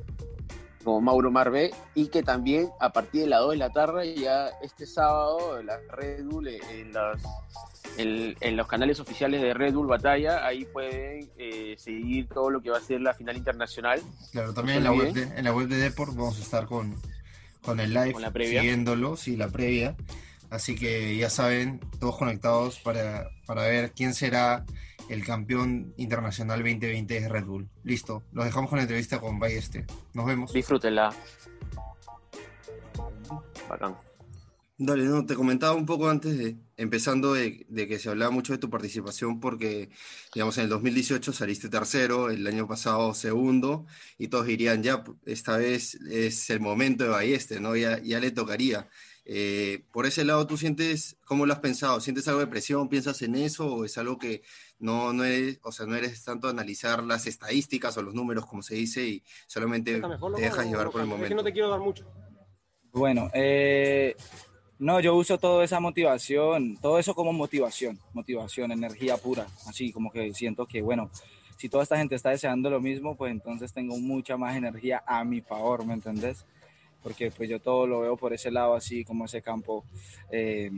como 0.90 1.00
Mauro 1.00 1.30
Marvé, 1.30 1.70
y 1.94 2.08
que 2.08 2.24
también 2.24 2.70
a 2.80 2.92
partir 2.92 3.22
de 3.22 3.26
las 3.28 3.40
2 3.40 3.52
de 3.52 3.56
la 3.58 3.70
tarde, 3.70 4.14
ya 4.16 4.48
este 4.60 4.86
sábado, 4.86 5.62
la 5.62 5.78
Red 5.92 6.24
Bull, 6.24 6.48
eh, 6.48 6.58
en 6.72 6.92
los, 6.92 7.20
en, 7.96 8.56
los 8.56 8.66
canales 8.66 8.98
oficiales 8.98 9.40
de 9.40 9.54
Red 9.54 9.74
Bull 9.74 9.86
Batalla, 9.86 10.44
ahí 10.44 10.64
pueden 10.64 11.30
eh, 11.38 11.76
seguir 11.78 12.26
todo 12.26 12.50
lo 12.50 12.60
que 12.60 12.70
va 12.70 12.78
a 12.78 12.80
ser 12.80 13.00
la 13.02 13.14
final 13.14 13.36
internacional. 13.36 14.02
Claro, 14.32 14.52
también 14.52 14.78
en 14.78 14.84
la, 14.84 14.92
web 14.92 15.12
de, 15.12 15.22
en 15.22 15.44
la 15.44 15.52
web 15.52 15.68
de 15.68 15.76
Deport 15.76 16.12
vamos 16.16 16.40
a 16.40 16.42
estar 16.42 16.66
con, 16.66 16.96
con 17.62 17.78
el 17.78 17.94
live, 17.94 18.16
siguiéndolo, 18.34 19.16
sí, 19.16 19.36
la 19.36 19.46
previa. 19.46 19.94
Así 20.50 20.74
que 20.74 21.16
ya 21.16 21.30
saben, 21.30 21.78
todos 22.00 22.16
conectados 22.16 22.80
para, 22.80 23.28
para 23.46 23.62
ver 23.62 23.92
quién 23.92 24.12
será 24.12 24.64
el 25.10 25.24
campeón 25.24 25.92
internacional 25.96 26.60
2020 26.60 27.20
de 27.20 27.28
Red 27.28 27.44
Bull. 27.44 27.68
Listo, 27.82 28.22
los 28.32 28.44
dejamos 28.44 28.70
con 28.70 28.76
la 28.76 28.84
entrevista 28.84 29.20
con 29.20 29.38
Balleste. 29.38 29.84
Nos 30.14 30.24
vemos. 30.24 30.52
Disfrútenla. 30.52 31.12
Bacán. 33.68 33.96
Dale, 34.82 35.04
no, 35.04 35.26
te 35.26 35.34
comentaba 35.34 35.74
un 35.74 35.84
poco 35.84 36.08
antes 36.08 36.38
de, 36.38 36.56
empezando 36.78 37.34
de, 37.34 37.66
que 37.68 37.98
se 37.98 38.08
hablaba 38.08 38.30
mucho 38.30 38.54
de 38.54 38.58
tu 38.58 38.70
participación 38.70 39.38
porque, 39.38 39.90
digamos, 40.32 40.56
en 40.56 40.64
el 40.64 40.70
2018 40.70 41.34
saliste 41.34 41.68
tercero, 41.68 42.30
el 42.30 42.46
año 42.46 42.66
pasado 42.66 43.12
segundo, 43.12 43.84
y 44.16 44.28
todos 44.28 44.46
dirían, 44.46 44.82
ya, 44.82 45.04
esta 45.26 45.58
vez 45.58 45.96
es 46.08 46.48
el 46.48 46.60
momento 46.60 47.04
de 47.04 47.10
Balleste, 47.10 47.60
¿no? 47.60 47.76
Ya, 47.76 48.00
ya 48.00 48.20
le 48.20 48.30
tocaría. 48.30 48.88
Eh, 49.24 49.84
por 49.92 50.06
ese 50.06 50.24
lado, 50.24 50.46
¿tú 50.46 50.56
sientes, 50.56 51.16
cómo 51.24 51.46
lo 51.46 51.52
has 51.52 51.60
pensado? 51.60 52.00
¿Sientes 52.00 52.26
algo 52.28 52.40
de 52.40 52.46
presión? 52.46 52.88
¿Piensas 52.88 53.22
en 53.22 53.36
eso? 53.36 53.66
¿O 53.66 53.84
es 53.84 53.96
algo 53.98 54.18
que 54.18 54.42
no, 54.78 55.12
no 55.12 55.24
eres, 55.24 55.60
o 55.62 55.72
sea, 55.72 55.86
no 55.86 55.94
eres 55.94 56.24
tanto 56.24 56.48
analizar 56.48 57.02
las 57.04 57.26
estadísticas 57.26 57.96
o 57.96 58.02
los 58.02 58.14
números, 58.14 58.46
como 58.46 58.62
se 58.62 58.74
dice, 58.74 59.06
y 59.06 59.22
solamente 59.46 60.00
te 60.00 60.42
dejas 60.42 60.66
llevar 60.66 60.90
por 60.90 61.02
el 61.02 61.06
momento? 61.06 61.26
Es 61.26 61.30
que 61.30 61.34
no 61.36 61.44
te 61.44 61.52
quiero 61.52 61.68
dar 61.68 61.80
mucho. 61.80 62.04
Bueno, 62.92 63.30
eh, 63.34 64.16
no, 64.78 64.98
yo 64.98 65.14
uso 65.14 65.38
toda 65.38 65.64
esa 65.64 65.78
motivación, 65.78 66.76
todo 66.78 66.98
eso 66.98 67.14
como 67.14 67.32
motivación, 67.32 67.98
motivación, 68.14 68.72
energía 68.72 69.16
pura, 69.16 69.46
así 69.66 69.92
como 69.92 70.10
que 70.10 70.32
siento 70.34 70.66
que, 70.66 70.82
bueno, 70.82 71.10
si 71.56 71.68
toda 71.68 71.82
esta 71.82 71.98
gente 71.98 72.14
está 72.14 72.30
deseando 72.30 72.70
lo 72.70 72.80
mismo, 72.80 73.16
pues 73.16 73.30
entonces 73.30 73.72
tengo 73.72 73.98
mucha 73.98 74.38
más 74.38 74.56
energía 74.56 75.04
a 75.06 75.22
mi 75.24 75.42
favor, 75.42 75.84
¿me 75.84 75.92
entendés? 75.92 76.46
Porque 77.02 77.30
pues 77.30 77.48
yo 77.48 77.60
todo 77.60 77.86
lo 77.86 78.00
veo 78.00 78.16
por 78.16 78.32
ese 78.32 78.50
lado, 78.50 78.74
así 78.74 79.04
como 79.04 79.24
ese 79.24 79.40
campo, 79.40 79.84
eh, 80.30 80.70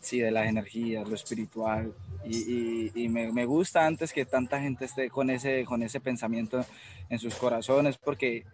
sí, 0.00 0.20
de 0.20 0.30
las 0.30 0.48
energías, 0.48 1.08
lo 1.08 1.14
espiritual, 1.14 1.92
y, 2.24 3.08
me, 3.08 3.32
me, 3.32 3.44
gusta 3.44 3.84
antes 3.84 4.12
que 4.12 4.24
tanta 4.24 4.60
gente 4.60 4.84
esté 4.84 5.10
con 5.10 5.28
ese, 5.30 5.64
con 5.64 5.82
ese 5.82 6.00
pensamiento 6.00 6.64
en 7.08 7.18
sus 7.18 7.34
corazones, 7.34 7.98
porque 7.98 8.44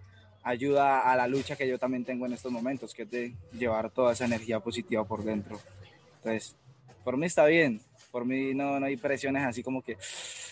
ayuda 0.43 1.11
a 1.11 1.17
la 1.17 1.27
lucha 1.27 1.57
que 1.57 1.69
yo 1.69 1.79
también 1.79 2.05
tengo 2.05 2.27
en 2.27 2.33
estos 2.33 2.51
momentos, 2.51 2.95
que 2.95 3.03
es 3.03 3.11
de 3.11 3.35
llevar 3.53 3.91
toda 3.91 4.13
esa 4.13 4.25
energía 4.25 4.61
positiva 4.61 5.05
por 5.05 5.23
dentro. 5.23 5.61
Entonces, 6.17 6.57
por 7.05 7.17
mí 7.17 7.27
está 7.27 7.45
bien, 7.47 7.81
por 8.11 8.25
mí 8.25 8.55
no, 8.55 8.81
no 8.81 8.87
hay 8.87 8.97
presiones 8.97 9.45
así 9.45 9.63
como 9.63 9.83
que, 9.83 9.97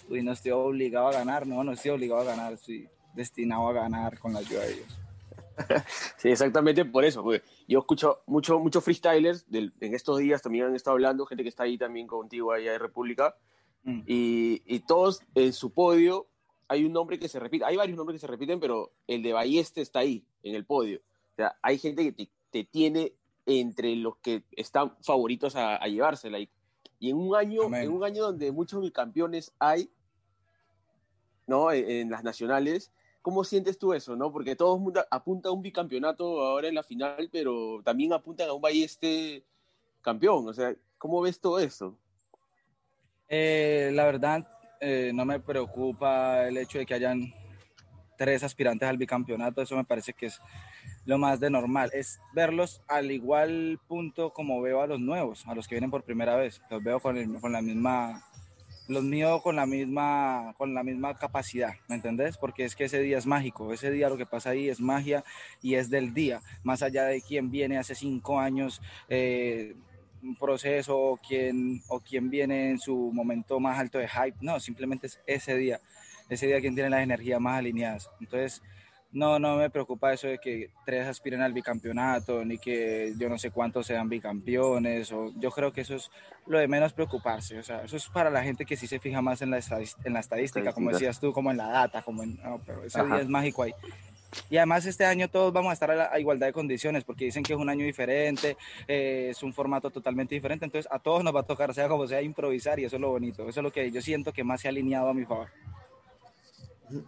uy, 0.08 0.22
no 0.22 0.32
estoy 0.32 0.52
obligado 0.52 1.08
a 1.08 1.12
ganar, 1.12 1.46
no, 1.46 1.64
no 1.64 1.72
estoy 1.72 1.92
obligado 1.92 2.20
a 2.20 2.24
ganar, 2.24 2.52
estoy 2.52 2.88
destinado 3.14 3.68
a 3.68 3.72
ganar 3.72 4.18
con 4.18 4.32
la 4.32 4.40
ayuda 4.40 4.62
de 4.62 4.72
ellos. 4.74 5.05
Sí, 6.18 6.28
exactamente 6.28 6.84
por 6.84 7.04
eso. 7.04 7.24
Yo 7.66 7.78
escucho 7.78 8.22
muchos 8.26 8.60
mucho 8.60 8.80
freestylers 8.80 9.46
en 9.50 9.94
estos 9.94 10.18
días 10.18 10.42
también 10.42 10.66
han 10.66 10.74
estado 10.74 10.94
hablando, 10.94 11.26
gente 11.26 11.42
que 11.42 11.48
está 11.48 11.64
ahí 11.64 11.78
también 11.78 12.06
contigo 12.06 12.52
allá 12.52 12.72
de 12.72 12.78
República, 12.78 13.36
mm. 13.84 14.02
y, 14.06 14.62
y, 14.66 14.80
todos 14.80 15.22
en 15.34 15.52
su 15.52 15.72
podio 15.72 16.28
hay 16.68 16.84
un 16.84 16.92
nombre 16.92 17.18
que 17.18 17.28
se 17.28 17.38
repite, 17.38 17.64
hay 17.64 17.76
varios 17.76 17.96
nombres 17.96 18.16
que 18.16 18.26
se 18.26 18.30
repiten, 18.30 18.60
pero 18.60 18.92
el 19.06 19.22
de 19.22 19.32
Balleste 19.32 19.80
está 19.80 20.00
ahí, 20.00 20.24
en 20.42 20.54
el 20.54 20.64
podio. 20.64 21.00
O 21.32 21.36
sea, 21.36 21.56
hay 21.62 21.78
gente 21.78 22.12
que 22.12 22.28
te, 22.50 22.64
tiene 22.64 23.12
entre 23.44 23.94
los 23.96 24.16
que 24.18 24.44
están 24.52 24.96
favoritos 25.02 25.54
a, 25.54 25.78
llevársela. 25.86 26.38
Y, 26.38 26.50
y, 26.98 27.10
en 27.10 27.16
un 27.16 27.36
año, 27.36 27.62
en 27.74 27.90
un 27.90 28.04
año 28.04 28.24
donde 28.24 28.50
muchos 28.52 28.80
bicampeones 28.80 29.52
hay, 29.58 29.90
¿no? 31.46 31.70
E, 31.70 32.00
en, 32.00 32.10
las 32.10 32.24
nacionales, 32.24 32.90
¿cómo 33.26 33.42
sientes 33.42 33.76
tú 33.76 33.92
eso, 33.92 34.14
no? 34.14 34.30
Porque 34.30 34.54
todo 34.54 34.76
el 34.76 34.82
mundo 34.82 35.04
apunta 35.10 35.48
a 35.48 35.52
un 35.52 35.60
bicampeonato 35.60 36.46
ahora 36.46 36.68
en 36.68 36.76
la 36.76 36.84
final, 36.84 37.28
pero 37.32 37.82
también 37.82 38.12
apuntan 38.12 38.48
a 38.48 38.52
un 38.52 38.62
Balleste 38.62 39.42
campeón. 40.00 40.46
O 40.46 40.52
sea, 40.52 40.76
¿cómo 40.96 41.20
ves 41.20 41.40
todo 41.40 41.58
eso? 41.58 41.98
Eh, 43.28 43.90
la 43.92 44.04
verdad, 44.04 44.46
eh, 44.80 45.10
no 45.12 45.24
me 45.24 45.40
preocupa 45.40 46.46
el 46.46 46.56
hecho 46.56 46.78
de 46.78 46.86
que 46.86 46.94
hayan 46.94 47.34
tres 48.16 48.44
aspirantes 48.44 48.88
al 48.88 48.96
bicampeonato, 48.96 49.60
eso 49.60 49.74
me 49.74 49.84
parece 49.84 50.12
que 50.12 50.26
es 50.26 50.40
lo 51.04 51.18
más 51.18 51.40
de 51.40 51.50
normal, 51.50 51.90
es 51.94 52.20
verlos 52.32 52.80
al 52.86 53.10
igual 53.10 53.80
punto 53.88 54.32
como 54.32 54.62
veo 54.62 54.82
a 54.82 54.86
los 54.86 55.00
nuevos, 55.00 55.44
a 55.48 55.54
los 55.56 55.66
que 55.66 55.74
vienen 55.74 55.90
por 55.90 56.04
primera 56.04 56.36
vez, 56.36 56.62
los 56.70 56.80
veo 56.80 57.00
con, 57.00 57.40
con 57.40 57.50
la 57.50 57.60
misma, 57.60 58.24
los 58.88 59.02
míos 59.02 59.42
con 59.42 59.56
la 59.56 59.66
misma, 59.66 60.54
con 60.56 60.74
la 60.74 60.82
misma 60.82 61.16
capacidad, 61.16 61.74
¿me 61.88 61.96
entendés? 61.96 62.36
Porque 62.36 62.64
es 62.64 62.76
que 62.76 62.84
ese 62.84 63.00
día 63.00 63.18
es 63.18 63.26
mágico, 63.26 63.72
ese 63.72 63.90
día 63.90 64.08
lo 64.08 64.16
que 64.16 64.26
pasa 64.26 64.50
ahí 64.50 64.68
es 64.68 64.80
magia 64.80 65.24
y 65.62 65.74
es 65.74 65.90
del 65.90 66.14
día, 66.14 66.40
más 66.62 66.82
allá 66.82 67.04
de 67.04 67.20
quien 67.20 67.50
viene 67.50 67.78
hace 67.78 67.94
cinco 67.94 68.38
años, 68.38 68.80
eh, 69.08 69.74
un 70.22 70.36
proceso 70.36 70.98
o 70.98 71.16
quien, 71.16 71.82
o 71.88 72.00
quien 72.00 72.30
viene 72.30 72.70
en 72.70 72.78
su 72.78 73.10
momento 73.12 73.60
más 73.60 73.78
alto 73.78 73.98
de 73.98 74.08
hype, 74.08 74.36
no, 74.40 74.60
simplemente 74.60 75.06
es 75.08 75.20
ese 75.26 75.56
día, 75.56 75.80
ese 76.28 76.46
día 76.46 76.60
quien 76.60 76.74
tiene 76.74 76.90
las 76.90 77.02
energías 77.02 77.40
más 77.40 77.58
alineadas. 77.58 78.10
Entonces, 78.20 78.62
no, 79.12 79.38
no 79.38 79.56
me 79.56 79.70
preocupa 79.70 80.12
eso 80.12 80.26
de 80.26 80.38
que 80.38 80.70
tres 80.84 81.06
aspiren 81.06 81.42
al 81.42 81.52
bicampeonato, 81.52 82.44
ni 82.44 82.58
que 82.58 83.14
yo 83.16 83.28
no 83.28 83.38
sé 83.38 83.50
cuántos 83.50 83.86
sean 83.86 84.08
bicampeones, 84.08 85.12
o 85.12 85.32
yo 85.38 85.50
creo 85.50 85.72
que 85.72 85.82
eso 85.82 85.94
es 85.94 86.10
lo 86.46 86.58
de 86.58 86.68
menos 86.68 86.92
preocuparse, 86.92 87.58
o 87.58 87.62
sea, 87.62 87.82
eso 87.82 87.96
es 87.96 88.08
para 88.08 88.30
la 88.30 88.42
gente 88.42 88.64
que 88.64 88.76
sí 88.76 88.86
se 88.86 88.98
fija 88.98 89.22
más 89.22 89.42
en 89.42 89.50
la, 89.50 89.58
en 90.04 90.12
la 90.12 90.20
estadística, 90.20 90.72
como 90.72 90.90
decías 90.90 91.18
tú, 91.20 91.32
como 91.32 91.50
en 91.50 91.56
la 91.56 91.68
data, 91.68 92.02
como 92.02 92.22
en, 92.22 92.36
no, 92.42 92.60
pero 92.64 92.84
ese 92.84 93.02
día 93.04 93.20
es 93.20 93.28
mágico 93.28 93.62
ahí. 93.62 93.72
Y 94.50 94.56
además 94.58 94.84
este 94.86 95.04
año 95.04 95.28
todos 95.28 95.52
vamos 95.52 95.70
a 95.70 95.72
estar 95.72 95.90
a, 95.90 96.18
igualdad 96.18 96.48
de 96.48 96.52
condiciones 96.52 97.04
porque 97.04 97.24
dicen 97.26 97.42
que 97.42 97.54
es 97.54 97.58
un 97.58 97.68
año 97.68 97.84
diferente, 97.84 98.56
eh, 98.86 99.28
es 99.30 99.42
un 99.42 99.52
formato 99.52 99.90
totalmente 99.90 100.34
diferente, 100.34 100.64
entonces 100.64 100.90
a 100.92 100.98
todos 100.98 101.24
nos 101.24 101.34
va 101.34 101.40
a 101.40 101.44
tocar, 101.44 101.72
sea 101.74 101.88
como 101.88 102.06
sea, 102.06 102.22
improvisar 102.22 102.78
y 102.78 102.84
eso 102.84 102.96
es 102.96 103.02
lo 103.02 103.10
bonito, 103.10 103.48
eso 103.48 103.60
es 103.60 103.64
lo 103.64 103.72
que 103.72 103.90
yo 103.90 104.02
siento 104.02 104.32
que 104.32 104.44
más 104.44 104.60
se 104.60 104.68
ha 104.68 104.70
alineado 104.70 105.08
a 105.08 105.14
mi 105.14 105.24
favor. 105.24 105.48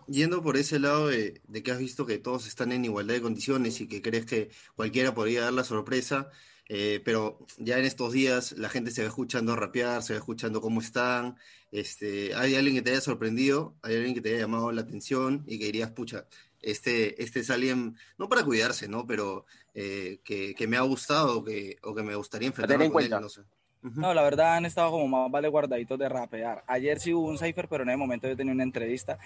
Yendo 0.07 0.43
por 0.43 0.57
ese 0.57 0.79
lado 0.79 1.09
de, 1.09 1.41
que 1.65 1.71
has 1.71 1.79
visto 1.79 2.07
que 2.07 2.19
todos 2.19 2.47
están 2.47 2.73
en 2.73 2.85
igualdad 2.85 3.15
de 3.15 3.23
condiciones 3.23 3.81
y 3.81 3.89
que 3.89 4.03
crees 4.03 4.27
que 4.27 4.51
cualquiera 4.75 5.15
podría 5.15 5.43
dar 5.43 5.53
la 5.53 5.65
sorpresa, 5.65 6.31
eh, 6.69 7.01
pero 7.05 7.39
ya 7.57 7.79
en 7.79 7.85
estos 7.85 8.13
días 8.13 8.53
la 8.53 8.69
gente 8.69 8.91
se 8.91 9.03
va 9.03 9.09
escuchando 9.09 9.57
rapear, 9.57 10.03
se 10.03 10.15
va 10.15 10.19
escuchando 10.19 10.61
cómo 10.61 10.81
están. 10.81 11.37
Este, 11.71 12.35
¿Hay 12.35 12.55
alguien 12.55 12.77
que 12.77 12.83
te 12.83 12.91
haya 12.91 13.01
sorprendido? 13.01 13.75
¿Hay 13.83 13.95
alguien 13.97 14.15
que 14.15 14.21
te 14.21 14.31
haya 14.31 14.41
llamado 14.41 14.73
la 14.73 14.83
atención 14.83 15.45
y 15.47 15.59
que 15.59 15.67
dirías, 15.67 15.91
pucha, 15.93 16.27
este, 16.61 17.23
este 17.23 17.41
es 17.41 17.51
alguien, 17.51 17.97
no 18.19 18.29
para 18.29 18.45
cuidarse, 18.45 18.89
¿no? 18.89 19.07
Pero 19.07 19.47
eh, 19.75 20.21
que, 20.25 20.55
que, 20.55 20.67
me 20.67 20.77
ha 20.77 20.83
gustado 20.83 21.45
que, 21.45 21.79
o 21.83 21.95
que 21.95 22.03
me 22.03 22.15
gustaría 22.15 22.49
enfrentar 22.49 22.91
con 22.91 23.03
él, 23.03 23.11
no 23.11 23.29
sé. 23.29 23.43
No, 23.83 24.13
la 24.13 24.23
verdad 24.23 24.57
han 24.57 24.67
estado 24.67 24.91
como 24.91 25.07
más 25.07 25.31
vale 25.31 25.49
guardaditos 25.49 25.99
de 25.99 26.09
rapear. 26.09 26.65
Ayer 26.67 26.99
sí 26.99 27.15
hubo 27.15 27.29
un 27.29 27.39
cipher, 27.39 27.69
pero 27.69 27.85
en 27.85 27.91
el 27.91 27.97
momento 27.97 28.29
yo 28.29 28.37
tenía 28.37 28.53
una 28.53 28.65
entrevista 28.65 29.19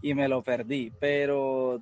y 0.00 0.14
me 0.14 0.28
lo 0.28 0.42
perdí. 0.42 0.92
Pero 0.98 1.80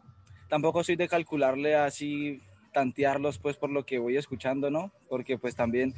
tampoco 0.48 0.82
soy 0.82 0.96
de 0.96 1.08
calcularle 1.08 1.76
así, 1.76 2.42
tantearlos 2.72 3.38
pues 3.38 3.56
por 3.56 3.70
lo 3.70 3.84
que 3.84 3.98
voy 3.98 4.16
escuchando, 4.16 4.70
¿no? 4.70 4.90
Porque 5.08 5.38
pues 5.38 5.54
también 5.54 5.94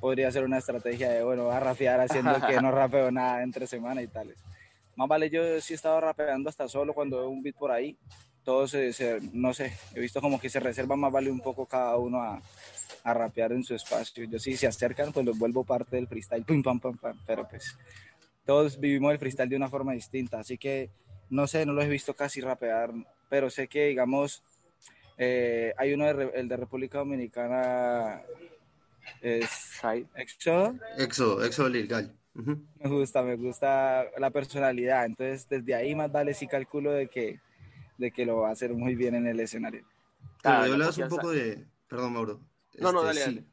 podría 0.00 0.30
ser 0.30 0.44
una 0.44 0.58
estrategia 0.58 1.10
de, 1.10 1.22
bueno, 1.22 1.50
a 1.50 1.60
rapear 1.60 2.00
haciendo 2.00 2.34
que 2.46 2.60
no 2.60 2.70
rapeo 2.70 3.10
nada 3.10 3.42
entre 3.42 3.66
semana 3.66 4.02
y 4.02 4.08
tales. 4.08 4.44
Más 4.96 5.08
vale 5.08 5.30
yo 5.30 5.60
sí 5.60 5.72
he 5.72 5.76
estado 5.76 6.00
rapeando 6.00 6.50
hasta 6.50 6.68
solo 6.68 6.92
cuando 6.92 7.18
veo 7.18 7.28
un 7.30 7.42
beat 7.42 7.56
por 7.56 7.70
ahí. 7.70 7.96
Todos, 8.44 8.72
se, 8.72 9.20
no 9.32 9.54
sé, 9.54 9.72
he 9.94 10.00
visto 10.00 10.20
como 10.20 10.40
que 10.40 10.48
se 10.48 10.60
reserva 10.60 10.96
más 10.96 11.12
vale 11.12 11.30
un 11.30 11.40
poco 11.40 11.66
cada 11.66 11.96
uno 11.96 12.20
a, 12.20 12.42
a 13.04 13.14
rapear 13.14 13.52
en 13.52 13.62
su 13.62 13.74
espacio. 13.74 14.24
Yo 14.24 14.38
sí, 14.38 14.56
se 14.56 14.66
acercan, 14.66 15.12
pues 15.12 15.24
los 15.24 15.38
vuelvo 15.38 15.64
parte 15.64 15.96
del 15.96 16.08
freestyle, 16.08 16.44
pum, 16.44 16.62
pam, 16.62 16.80
pam, 16.80 16.96
pam, 16.96 17.18
pero 17.26 17.48
pues 17.48 17.76
todos 18.44 18.78
vivimos 18.80 19.12
el 19.12 19.18
freestyle 19.18 19.48
de 19.48 19.56
una 19.56 19.68
forma 19.68 19.92
distinta, 19.92 20.40
así 20.40 20.58
que 20.58 20.90
no 21.30 21.46
sé, 21.46 21.64
no 21.64 21.72
los 21.72 21.84
he 21.84 21.88
visto 21.88 22.14
casi 22.14 22.40
rapear, 22.40 22.92
pero 23.30 23.48
sé 23.48 23.66
que, 23.66 23.86
digamos, 23.86 24.42
eh, 25.16 25.72
hay 25.78 25.94
uno, 25.94 26.12
de, 26.12 26.30
el 26.34 26.48
de 26.48 26.56
República 26.56 26.98
Dominicana, 26.98 28.22
es 29.20 29.80
Exo. 30.16 30.74
Exo, 30.98 31.44
Exo 31.44 31.68
Legal. 31.68 32.14
Me 32.34 32.88
gusta, 32.88 33.22
me 33.22 33.36
gusta 33.36 34.06
la 34.18 34.30
personalidad. 34.30 35.04
Entonces, 35.04 35.48
desde 35.48 35.74
ahí 35.74 35.94
más 35.94 36.10
vale 36.10 36.34
si 36.34 36.46
calculo 36.46 36.92
de 36.92 37.08
que, 37.08 37.40
de 38.02 38.10
que 38.10 38.26
lo 38.26 38.38
va 38.38 38.50
a 38.50 38.52
hacer 38.52 38.74
muy 38.74 38.94
bien 38.94 39.14
en 39.14 39.26
el 39.26 39.40
escenario. 39.40 39.86
Claro, 40.42 40.64
ah, 40.64 40.72
hablabas 40.72 40.98
un 40.98 41.08
poco 41.08 41.30
de. 41.30 41.64
Perdón, 41.88 42.12
Mauro. 42.12 42.40
No, 42.78 42.92
no, 42.92 43.08
este, 43.08 43.24
dale, 43.24 43.44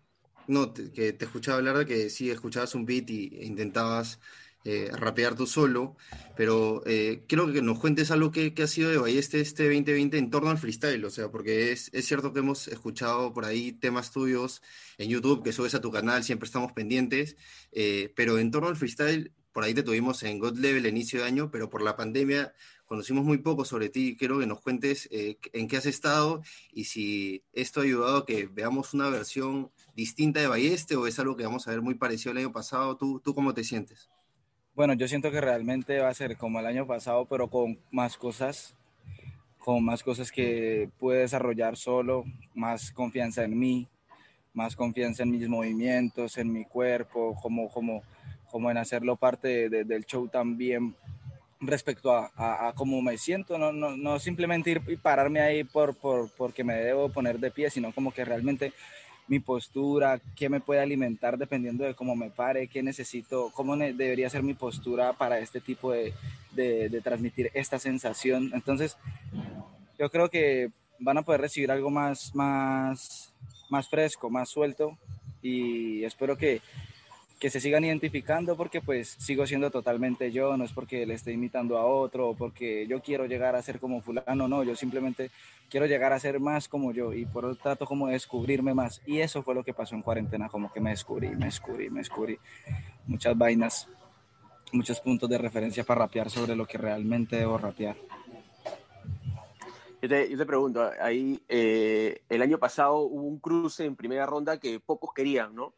No, 0.48 0.74
que 0.74 1.14
te 1.14 1.26
escuchaba 1.26 1.60
hablar 1.60 1.78
de 1.78 1.86
que 1.86 2.10
sí 2.10 2.30
escuchabas 2.32 2.74
un 2.76 2.86
beat 2.86 3.10
y, 3.10 3.38
e 3.38 3.46
intentabas 3.46 4.20
eh, 4.66 4.90
rapear 4.92 5.36
tú 5.36 5.48
solo, 5.48 5.96
pero 6.36 6.84
eh, 6.86 7.24
quiero 7.28 7.52
que 7.52 7.62
nos 7.62 7.80
cuentes 7.80 8.12
algo 8.12 8.32
que, 8.32 8.54
ha 8.62 8.68
sido 8.68 8.90
de 8.90 8.98
Balleste 8.98 9.40
este 9.40 9.64
2020 9.64 10.18
en 10.18 10.30
torno 10.30 10.50
al 10.50 10.58
freestyle, 10.58 11.06
o 11.06 11.10
sea, 11.10 11.32
porque 11.32 11.72
es, 11.72 11.90
es, 11.94 12.06
cierto 12.06 12.34
que 12.34 12.40
hemos 12.40 12.68
escuchado 12.68 13.32
por 13.34 13.46
ahí 13.46 13.72
temas 13.72 14.12
tuyos 14.12 14.62
en 14.98 15.10
YouTube 15.10 15.44
que 15.44 15.54
subes 15.54 15.76
a 15.76 15.82
tu 15.82 15.92
canal, 15.92 16.26
siempre 16.26 16.46
estamos 16.46 16.74
pendientes, 16.74 17.38
eh, 17.72 18.12
pero 18.18 18.38
en 18.38 18.52
torno 18.52 18.68
al 18.68 18.76
freestyle, 18.76 19.32
por 19.54 19.64
ahí 19.64 19.74
te 19.74 19.84
tuvimos 19.84 20.24
en 20.24 20.40
God 20.40 20.58
Level 20.58 20.86
inicio 20.88 21.22
de 21.22 21.26
año, 21.26 21.52
pero 21.52 21.70
por 21.70 21.82
la 21.82 21.96
pandemia 21.96 22.54
conocimos 22.90 23.24
muy 23.24 23.38
poco 23.38 23.64
sobre 23.64 23.88
ti. 23.90 24.18
Quiero 24.18 24.40
que 24.40 24.48
nos 24.48 24.62
cuentes 24.62 25.08
eh, 25.12 25.38
en 25.54 25.68
qué 25.68 25.78
has 25.78 25.86
estado 25.86 26.42
y 26.74 26.86
si 26.86 27.44
esto 27.54 27.80
ha 27.80 27.84
ayudado 27.84 28.18
a 28.18 28.26
que 28.26 28.48
veamos 28.48 28.96
una 28.96 29.10
versión 29.10 29.70
distinta 29.96 30.40
de 30.40 30.48
Balleste 30.48 30.96
o 30.96 31.06
es 31.06 31.20
algo 31.20 31.38
que 31.38 31.44
vamos 31.44 31.68
a 31.68 31.72
ver 31.72 31.84
muy 31.84 31.94
parecido 31.94 32.32
al 32.32 32.40
año 32.40 32.52
pasado. 32.52 32.98
¿Tú, 32.98 33.22
tú 33.24 33.36
cómo 33.36 33.54
te 33.54 33.64
sientes? 33.64 34.10
Bueno, 34.74 34.94
yo 34.96 35.08
siento 35.08 35.30
que 35.30 35.40
realmente 35.40 36.00
va 36.00 36.10
a 36.10 36.14
ser 36.16 36.36
como 36.36 36.60
el 36.60 36.66
año 36.66 36.88
pasado, 36.88 37.26
pero 37.26 37.48
con 37.48 37.78
más 37.92 38.18
cosas, 38.18 38.76
con 39.60 39.86
más 39.86 40.02
cosas 40.02 40.32
que 40.32 40.90
pude 40.98 41.20
desarrollar 41.20 41.78
solo, 41.78 42.24
más 42.56 42.92
confianza 42.92 43.44
en 43.44 43.60
mí, 43.60 43.88
más 44.54 44.76
confianza 44.76 45.22
en 45.22 45.30
mis 45.30 45.48
movimientos, 45.48 46.40
en 46.40 46.52
mi 46.52 46.66
cuerpo, 46.66 47.36
como, 47.40 47.70
como, 47.70 48.02
como 48.50 48.72
en 48.72 48.78
hacerlo 48.78 49.16
parte 49.16 49.70
del 49.70 50.06
show 50.06 50.28
también 50.28 50.96
respecto 51.62 52.14
a, 52.14 52.74
cómo 52.76 53.02
me 53.02 53.18
siento, 53.18 53.58
no, 53.58 53.72
no, 53.72 53.96
no, 53.98 54.20
simplemente 54.20 54.72
ir 54.72 54.82
y 54.88 54.96
pararme 54.96 55.42
ahí 55.42 55.64
por, 55.64 55.96
por, 55.96 56.30
porque 56.32 56.64
me 56.64 56.76
debo 56.76 57.10
poner 57.10 57.40
de 57.40 57.52
pie, 57.52 57.70
sino 57.70 57.92
como 57.92 58.14
que 58.14 58.24
realmente 58.24 58.74
mi 59.28 59.40
postura, 59.40 60.20
qué 60.36 60.50
me 60.50 60.60
puede 60.60 60.82
alimentar 60.82 61.38
dependiendo 61.38 61.84
de 61.84 61.94
cómo 61.94 62.16
me 62.16 62.32
pare, 62.32 62.68
qué 62.68 62.82
necesito, 62.82 63.52
cómo 63.54 63.78
debería 63.78 64.30
ser 64.30 64.42
mi 64.42 64.56
postura 64.56 65.14
para 65.14 65.38
este 65.40 65.62
tipo 65.62 65.92
de, 65.92 66.14
de, 66.52 66.90
de, 66.90 67.02
transmitir 67.02 67.52
esta 67.54 67.78
sensación. 67.78 68.52
Entonces, 68.54 68.98
yo 70.00 70.10
creo 70.10 70.30
que 70.30 70.72
van 70.98 71.18
a 71.18 71.22
poder 71.22 71.42
recibir 71.42 71.72
algo 71.72 71.92
más, 71.92 72.34
más, 72.34 73.34
más 73.70 73.88
fresco, 73.88 74.30
más 74.30 74.50
suelto 74.50 74.98
y 75.42 76.04
espero 76.04 76.38
que 76.38 76.62
que 77.40 77.50
se 77.50 77.62
sigan 77.62 77.86
identificando 77.86 78.58
porque 78.58 78.82
pues 78.82 79.16
sigo 79.18 79.48
siendo 79.48 79.72
totalmente 79.72 80.32
yo, 80.32 80.58
no 80.58 80.66
es 80.66 80.74
porque 80.74 81.06
le 81.06 81.14
esté 81.14 81.32
imitando 81.32 81.78
a 81.78 81.86
otro 81.86 82.30
o 82.30 82.36
porque 82.36 82.86
yo 82.86 83.02
quiero 83.02 83.26
llegar 83.26 83.56
a 83.56 83.62
ser 83.62 83.80
como 83.80 84.02
fulano, 84.02 84.50
no, 84.50 84.64
yo 84.64 84.76
simplemente 84.76 85.32
quiero 85.70 85.86
llegar 85.86 86.12
a 86.12 86.20
ser 86.20 86.42
más 86.42 86.68
como 86.68 86.92
yo 86.92 87.14
y 87.14 87.26
por 87.26 87.46
lo 87.46 87.56
tanto 87.56 87.86
como 87.86 88.08
descubrirme 88.08 88.74
más 88.74 89.02
y 89.06 89.20
eso 89.20 89.42
fue 89.42 89.56
lo 89.56 89.64
que 89.64 89.74
pasó 89.74 89.96
en 89.96 90.02
cuarentena, 90.02 90.50
como 90.50 90.72
que 90.72 90.82
me 90.82 90.90
descubrí, 90.90 91.30
me 91.30 91.46
descubrí, 91.46 91.90
me 91.90 92.00
descubrí 92.00 92.38
muchas 93.08 93.38
vainas, 93.38 93.88
muchos 94.74 95.00
puntos 95.00 95.30
de 95.30 95.38
referencia 95.38 95.86
para 95.86 96.02
rapear 96.02 96.30
sobre 96.30 96.58
lo 96.58 96.68
que 96.68 96.78
realmente 96.78 97.38
debo 97.38 97.58
rapear. 97.58 97.96
Yo 100.02 100.08
te, 100.08 100.30
yo 100.30 100.38
te 100.38 100.46
pregunto, 100.46 100.90
ahí 101.02 101.42
eh, 101.48 102.22
el 102.28 102.42
año 102.42 102.58
pasado 102.58 102.98
hubo 103.00 103.24
un 103.24 103.40
cruce 103.40 103.86
en 103.86 103.96
primera 103.96 104.26
ronda 104.26 104.58
que 104.58 104.80
pocos 104.80 105.14
querían, 105.14 105.56
¿no? 105.56 105.74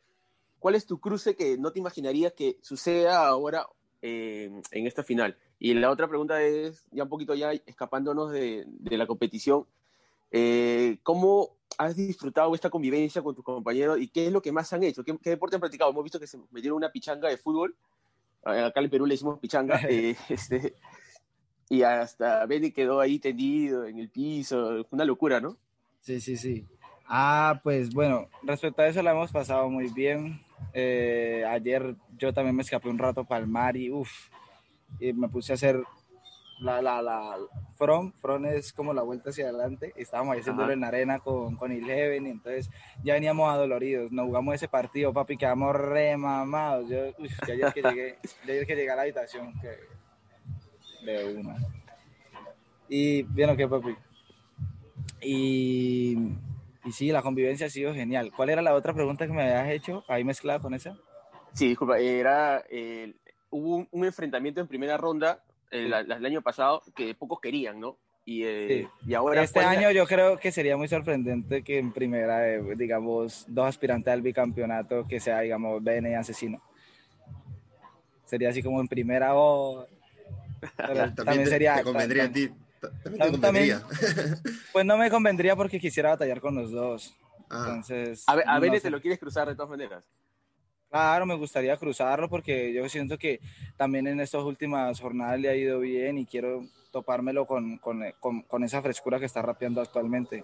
¿Cuál 0.61 0.75
es 0.75 0.85
tu 0.85 0.99
cruce 0.99 1.35
que 1.35 1.57
no 1.57 1.71
te 1.71 1.79
imaginarías 1.79 2.33
que 2.33 2.59
suceda 2.61 3.25
ahora 3.25 3.65
eh, 4.03 4.61
en 4.69 4.85
esta 4.85 5.03
final? 5.03 5.35
Y 5.57 5.73
la 5.73 5.89
otra 5.89 6.07
pregunta 6.07 6.39
es, 6.43 6.85
ya 6.91 7.01
un 7.01 7.09
poquito 7.09 7.33
ya 7.33 7.51
escapándonos 7.51 8.31
de, 8.31 8.67
la 8.91 9.07
competición, 9.07 9.65
eh, 10.29 10.99
¿cómo 11.01 11.57
has 11.79 11.95
disfrutado 11.95 12.53
esta 12.53 12.69
convivencia 12.69 13.23
con 13.23 13.33
tus 13.33 13.43
compañeros 13.43 13.99
y 13.99 14.07
qué 14.07 14.27
es 14.27 14.31
lo 14.31 14.43
que 14.43 14.51
más 14.51 14.71
han 14.71 14.83
hecho? 14.83 15.03
¿Qué, 15.03 15.17
deporte 15.31 15.55
han 15.55 15.61
practicado? 15.61 15.89
Hemos 15.89 16.03
visto 16.03 16.19
que 16.19 16.27
se 16.27 16.37
metieron 16.51 16.77
una 16.77 16.91
pichanga 16.91 17.27
de 17.27 17.37
fútbol, 17.37 17.75
acá 18.43 18.81
en 18.81 18.89
Perú 18.91 19.07
le 19.07 19.15
decimos 19.15 19.39
pichanga, 19.39 19.81
eh, 19.89 20.15
este, 20.29 20.75
y 21.69 21.81
hasta 21.81 22.45
Benny 22.45 22.71
quedó 22.71 22.99
ahí 22.99 23.17
tendido 23.17 23.87
en 23.87 23.97
el 23.97 24.11
piso, 24.11 24.85
una 24.91 25.05
locura, 25.05 25.41
¿no? 25.41 25.57
Sí, 26.01 26.21
sí, 26.21 26.37
sí. 26.37 26.67
Ah, 27.07 27.59
pues 27.63 27.91
bueno, 27.91 28.27
respecto 28.43 28.83
a 28.83 28.87
eso 28.87 29.01
la 29.01 29.11
hemos 29.11 29.31
pasado 29.31 29.67
muy 29.67 29.87
bien. 29.87 30.39
Eh, 30.73 31.43
ayer 31.47 31.95
yo 32.17 32.33
también 32.33 32.55
me 32.55 32.61
escapé 32.61 32.89
un 32.89 32.97
rato 32.97 33.25
para 33.25 33.41
el 33.41 33.47
mar 33.47 33.75
y 33.75 33.91
uff, 33.91 34.29
y 34.99 35.13
me 35.13 35.27
puse 35.29 35.53
a 35.53 35.55
hacer 35.55 35.83
la, 36.61 36.81
la, 36.81 37.01
la 37.01 37.37
front, 37.75 38.15
front 38.21 38.45
es 38.45 38.71
como 38.71 38.93
la 38.93 39.01
vuelta 39.01 39.31
hacia 39.31 39.49
adelante, 39.49 39.93
estábamos 39.95 40.37
haciéndolo 40.37 40.71
en 40.71 40.83
arena 40.83 41.19
con, 41.19 41.55
con 41.55 41.71
Eleven, 41.71 42.27
y 42.27 42.29
entonces 42.29 42.69
ya 43.03 43.15
veníamos 43.15 43.49
adoloridos, 43.49 44.11
nos 44.11 44.27
jugamos 44.27 44.55
ese 44.55 44.67
partido, 44.67 45.11
papi, 45.11 45.37
quedamos 45.37 45.75
remamados, 45.75 46.87
yo, 46.87 46.99
ayer 47.51 47.73
que 47.73 47.81
llegué, 47.81 48.17
ayer 48.43 48.67
que 48.67 48.75
llegué 48.75 48.91
a 48.91 48.95
la 48.95 49.01
habitación, 49.01 49.53
que 49.59 49.69
de 51.03 51.35
una. 51.35 51.57
Y, 52.87 53.23
¿vieron 53.23 53.57
qué, 53.57 53.67
papi? 53.67 53.95
Y 55.21 56.15
y 56.83 56.91
sí, 56.91 57.11
la 57.11 57.21
convivencia 57.21 57.67
ha 57.67 57.69
sido 57.69 57.93
genial. 57.93 58.31
¿Cuál 58.35 58.49
era 58.49 58.61
la 58.61 58.73
otra 58.73 58.93
pregunta 58.93 59.27
que 59.27 59.33
me 59.33 59.43
habías 59.43 59.69
hecho 59.69 60.03
ahí 60.07 60.23
mezclada 60.23 60.59
con 60.59 60.73
esa? 60.73 60.97
Sí, 61.53 61.67
disculpa, 61.69 61.99
era, 61.99 62.63
eh, 62.69 63.13
hubo 63.49 63.87
un, 63.91 64.05
enfrentamiento 64.05 64.61
en 64.61 64.67
primera 64.67 64.97
ronda 64.97 65.43
el, 65.69 65.93
año 65.93 66.41
pasado 66.41 66.81
que 66.95 67.13
pocos 67.13 67.39
querían, 67.39 67.79
¿no? 67.79 67.97
Y, 68.25 68.43
eh, 68.43 68.87
y 69.05 69.13
ahora... 69.13 69.43
Este 69.43 69.59
año 69.59 69.91
yo 69.91 70.05
creo 70.05 70.37
que 70.37 70.51
sería 70.51 70.77
muy 70.77 70.87
sorprendente 70.87 71.63
que 71.63 71.77
en 71.77 71.91
primera, 71.91 72.47
eh, 72.49 72.61
digamos, 72.77 73.45
dos 73.47 73.67
aspirantes 73.67 74.13
al 74.13 74.21
bicampeonato 74.21 75.07
que 75.07 75.19
sea, 75.19 75.41
digamos, 75.41 75.83
Bene 75.83 76.11
y 76.11 76.13
Asesino. 76.13 76.61
Sería 78.25 78.49
así 78.49 78.63
como 78.63 78.79
en 78.79 78.87
primera 78.87 79.35
o... 79.35 79.85
también, 81.15 81.47
sería... 81.47 81.75
Te 81.75 81.83
convendría 81.83 82.25
a 82.25 82.31
ti 82.31 82.49
también, 83.41 83.79
pues 84.73 84.85
no 84.85 84.97
me 84.97 85.09
convendría 85.09 85.55
porque 85.55 85.79
quisiera 85.79 86.09
batallar 86.09 86.41
con 86.41 86.55
los 86.55 86.71
dos. 86.71 87.15
Ah. 87.49 87.65
Entonces. 87.67 88.23
A, 88.27 88.55
a 88.55 88.61
te 88.61 88.89
lo 88.89 89.01
quieres 89.01 89.19
cruzar 89.19 89.47
de 89.47 89.55
todas 89.55 89.69
maneras. 89.69 90.03
Claro, 90.89 91.25
me 91.25 91.35
gustaría 91.35 91.77
cruzarlo 91.77 92.29
porque 92.29 92.73
yo 92.73 92.87
siento 92.89 93.17
que 93.17 93.39
también 93.77 94.07
en 94.07 94.19
estas 94.19 94.43
últimas 94.43 94.99
jornadas 94.99 95.39
le 95.39 95.47
ha 95.47 95.55
ido 95.55 95.79
bien 95.79 96.17
y 96.17 96.25
quiero 96.25 96.65
topármelo 96.91 97.47
con, 97.47 97.77
con, 97.77 98.03
con, 98.19 98.63
esa 98.65 98.81
frescura 98.81 99.17
que 99.17 99.25
está 99.25 99.41
rapeando 99.41 99.79
actualmente. 99.79 100.43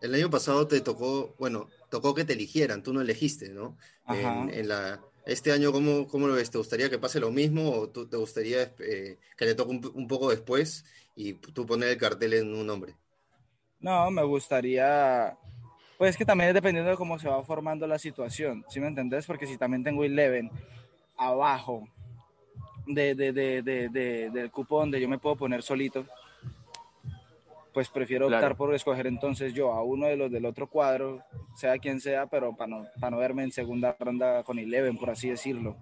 El 0.00 0.14
año 0.14 0.30
pasado 0.30 0.68
te 0.68 0.80
tocó, 0.80 1.34
bueno, 1.36 1.68
tocó 1.88 2.14
que 2.14 2.24
te 2.24 2.34
eligieran, 2.34 2.84
tú 2.84 2.92
no 2.92 3.00
elegiste, 3.00 3.48
¿no? 3.48 3.76
En, 4.06 4.68
la, 4.68 5.00
este 5.26 5.52
año, 5.52 5.72
¿cómo, 5.72 6.06
¿cómo, 6.06 6.26
lo 6.26 6.34
ves? 6.34 6.50
¿Te 6.50 6.58
gustaría 6.58 6.90
que 6.90 6.98
pase 6.98 7.20
lo 7.20 7.30
mismo 7.30 7.70
o 7.70 7.88
tú, 7.88 8.06
te 8.06 8.16
gustaría 8.16 8.72
eh, 8.78 9.18
que 9.36 9.44
le 9.44 9.54
toque 9.54 9.70
un, 9.70 9.92
un, 9.94 10.08
poco 10.08 10.30
después 10.30 10.84
y 11.14 11.34
tú 11.34 11.66
poner 11.66 11.90
el 11.90 11.98
cartel 11.98 12.34
en 12.34 12.54
un 12.54 12.66
nombre? 12.66 12.94
No, 13.80 14.10
me 14.10 14.22
gustaría, 14.22 15.36
pues 15.98 16.16
que 16.16 16.24
también 16.24 16.48
es 16.48 16.54
dependiendo 16.54 16.90
de 16.90 16.96
cómo 16.96 17.18
se 17.18 17.28
va 17.28 17.42
formando 17.44 17.86
la 17.86 17.98
situación, 17.98 18.64
¿sí 18.68 18.80
me 18.80 18.88
entendés? 18.88 19.26
Porque 19.26 19.46
si 19.46 19.56
también 19.56 19.84
tengo 19.84 20.04
Eleven 20.04 20.50
abajo 21.16 21.88
de, 22.86 23.14
de, 23.14 23.32
de, 23.32 24.30
del 24.30 24.50
cupo 24.50 24.80
donde 24.80 25.00
yo 25.00 25.08
me 25.08 25.18
puedo 25.18 25.36
poner 25.36 25.62
solito, 25.62 26.06
pues 27.72 27.88
prefiero 27.88 28.26
optar 28.26 28.56
por 28.56 28.74
escoger 28.74 29.06
entonces 29.06 29.54
yo 29.54 29.72
a 29.72 29.82
uno 29.82 30.06
de 30.06 30.16
los 30.16 30.30
del 30.30 30.46
otro 30.46 30.68
cuadro, 30.68 31.22
sea 31.56 31.78
quien 31.78 32.00
sea, 32.00 32.26
pero 32.26 32.56
para 32.56 32.68
no, 32.68 32.86
para 32.98 33.10
no 33.10 33.18
verme 33.18 33.44
en 33.44 33.52
segunda 33.52 33.96
ronda 33.98 34.42
con 34.42 34.58
Eleven, 34.58 34.96
por 34.96 35.10
así 35.10 35.28
decirlo. 35.28 35.76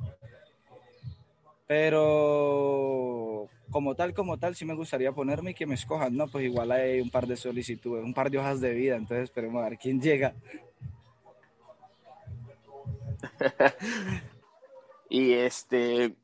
Pero 1.66 3.48
como 3.70 3.94
tal, 3.94 4.14
como 4.14 4.38
tal, 4.38 4.54
sí 4.54 4.64
me 4.64 4.74
gustaría 4.74 5.12
ponerme 5.12 5.50
y 5.50 5.54
que 5.54 5.66
me 5.66 5.74
escojan, 5.74 6.16
¿no? 6.16 6.26
Pues 6.28 6.44
igual 6.44 6.72
hay 6.72 7.00
un 7.00 7.10
par 7.10 7.26
de 7.26 7.36
solicitudes, 7.36 8.04
un 8.04 8.14
par 8.14 8.30
de 8.30 8.38
hojas 8.38 8.60
de 8.60 8.72
vida, 8.72 8.96
entonces 8.96 9.24
esperemos 9.24 9.62
a 9.62 9.68
ver 9.68 9.78
quién 9.78 10.00
llega. 10.00 10.34
y 15.10 15.32
este, 15.32 16.14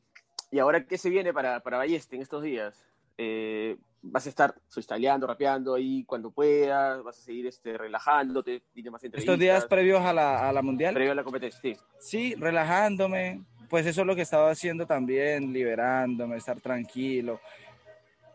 y 0.51 0.59
ahora 0.59 0.85
qué 0.85 0.97
se 0.97 1.09
viene 1.09 1.33
para, 1.33 1.59
para 1.59 1.77
Balleste 1.77 2.15
en 2.15 2.21
estos 2.21 2.41
días? 2.41 2.83
Eh, 3.17 3.77
vas 4.11 4.25
a 4.25 4.29
estar 4.29 4.55
freestyleando, 4.69 5.27
rapeando 5.27 5.75
ahí 5.75 6.03
cuando 6.05 6.31
puedas, 6.31 7.03
vas 7.03 7.17
a 7.17 7.21
seguir 7.21 7.47
este, 7.47 7.77
relajándote, 7.77 8.63
más 8.91 9.03
Estos 9.03 9.39
días 9.39 9.65
previos 9.65 10.01
a 10.01 10.13
la, 10.13 10.47
a 10.47 10.53
la 10.53 10.61
mundial. 10.61 10.93
Previo 10.93 11.11
a 11.11 11.15
la 11.15 11.23
competencia, 11.23 11.59
sí. 11.61 11.75
Sí, 11.99 12.35
relajándome, 12.35 13.43
pues 13.69 13.85
eso 13.85 14.01
es 14.01 14.07
lo 14.07 14.15
que 14.15 14.21
estaba 14.21 14.51
haciendo 14.51 14.85
también, 14.85 15.51
liberándome, 15.51 16.37
estar 16.37 16.59
tranquilo, 16.61 17.39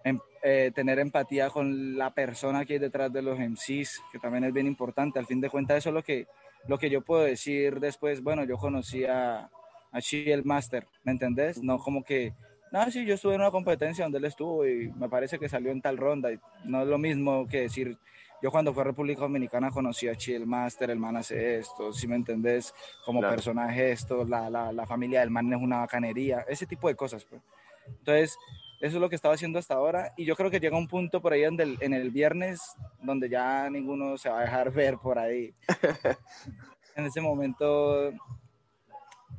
em, 0.04 0.18
eh, 0.42 0.72
tener 0.74 0.98
empatía 0.98 1.50
con 1.50 1.96
la 1.96 2.12
persona 2.12 2.64
que 2.64 2.74
hay 2.74 2.78
detrás 2.78 3.12
de 3.12 3.22
los 3.22 3.38
MCs, 3.38 4.02
que 4.12 4.18
también 4.18 4.44
es 4.44 4.52
bien 4.52 4.66
importante. 4.66 5.18
Al 5.18 5.26
fin 5.26 5.40
de 5.40 5.50
cuentas, 5.50 5.78
eso 5.78 5.90
es 5.90 5.94
lo 5.94 6.02
que, 6.02 6.26
lo 6.66 6.78
que 6.78 6.90
yo 6.90 7.02
puedo 7.02 7.22
decir 7.22 7.80
después. 7.80 8.22
Bueno, 8.22 8.44
yo 8.44 8.56
conocí 8.56 9.04
a, 9.04 9.50
a 9.92 10.00
el 10.12 10.44
Master, 10.44 10.86
¿me 11.04 11.12
entendés? 11.12 11.62
No 11.62 11.78
como 11.78 12.02
que, 12.02 12.34
no, 12.72 12.90
sí, 12.90 13.04
yo 13.04 13.14
estuve 13.14 13.34
en 13.34 13.40
una 13.40 13.50
competencia 13.50 14.04
donde 14.04 14.18
él 14.18 14.24
estuvo 14.26 14.66
y 14.66 14.92
me 14.92 15.08
parece 15.08 15.38
que 15.38 15.48
salió 15.48 15.72
en 15.72 15.82
tal 15.82 15.96
ronda. 15.96 16.32
Y 16.32 16.38
no 16.64 16.82
es 16.82 16.88
lo 16.88 16.98
mismo 16.98 17.46
que 17.48 17.62
decir, 17.62 17.98
yo 18.40 18.50
cuando 18.50 18.72
fui 18.72 18.82
a 18.82 18.84
República 18.84 19.22
Dominicana 19.22 19.70
conocí 19.70 20.08
a 20.08 20.14
Chill 20.14 20.46
Master, 20.46 20.90
el 20.90 20.98
man 20.98 21.16
hace 21.16 21.58
esto, 21.58 21.92
si 21.92 22.06
me 22.06 22.14
entendés, 22.14 22.72
como 23.04 23.20
personaje 23.20 23.90
esto, 23.90 24.24
la, 24.24 24.48
la, 24.48 24.72
la, 24.72 24.86
familia 24.86 25.20
del 25.20 25.30
man 25.30 25.52
es 25.52 25.60
una 25.60 25.78
bacanería, 25.80 26.44
ese 26.48 26.64
tipo 26.66 26.88
de 26.88 26.94
cosas. 26.94 27.24
Pues. 27.24 27.42
Entonces, 27.86 28.38
eso 28.80 28.96
es 28.96 29.00
lo 29.00 29.10
que 29.10 29.16
estaba 29.16 29.34
haciendo 29.34 29.58
hasta 29.58 29.74
ahora 29.74 30.14
y 30.16 30.24
yo 30.24 30.36
creo 30.36 30.50
que 30.50 30.60
llega 30.60 30.78
un 30.78 30.88
punto 30.88 31.20
por 31.20 31.32
ahí 31.32 31.42
en 31.42 31.60
el, 31.60 31.76
en 31.80 31.92
el 31.92 32.10
viernes 32.10 32.62
donde 33.02 33.28
ya 33.28 33.68
ninguno 33.68 34.16
se 34.16 34.30
va 34.30 34.38
a 34.38 34.42
dejar 34.42 34.70
ver 34.72 34.96
por 34.96 35.18
ahí. 35.18 35.52
en 36.96 37.04
ese 37.04 37.20
momento, 37.20 38.10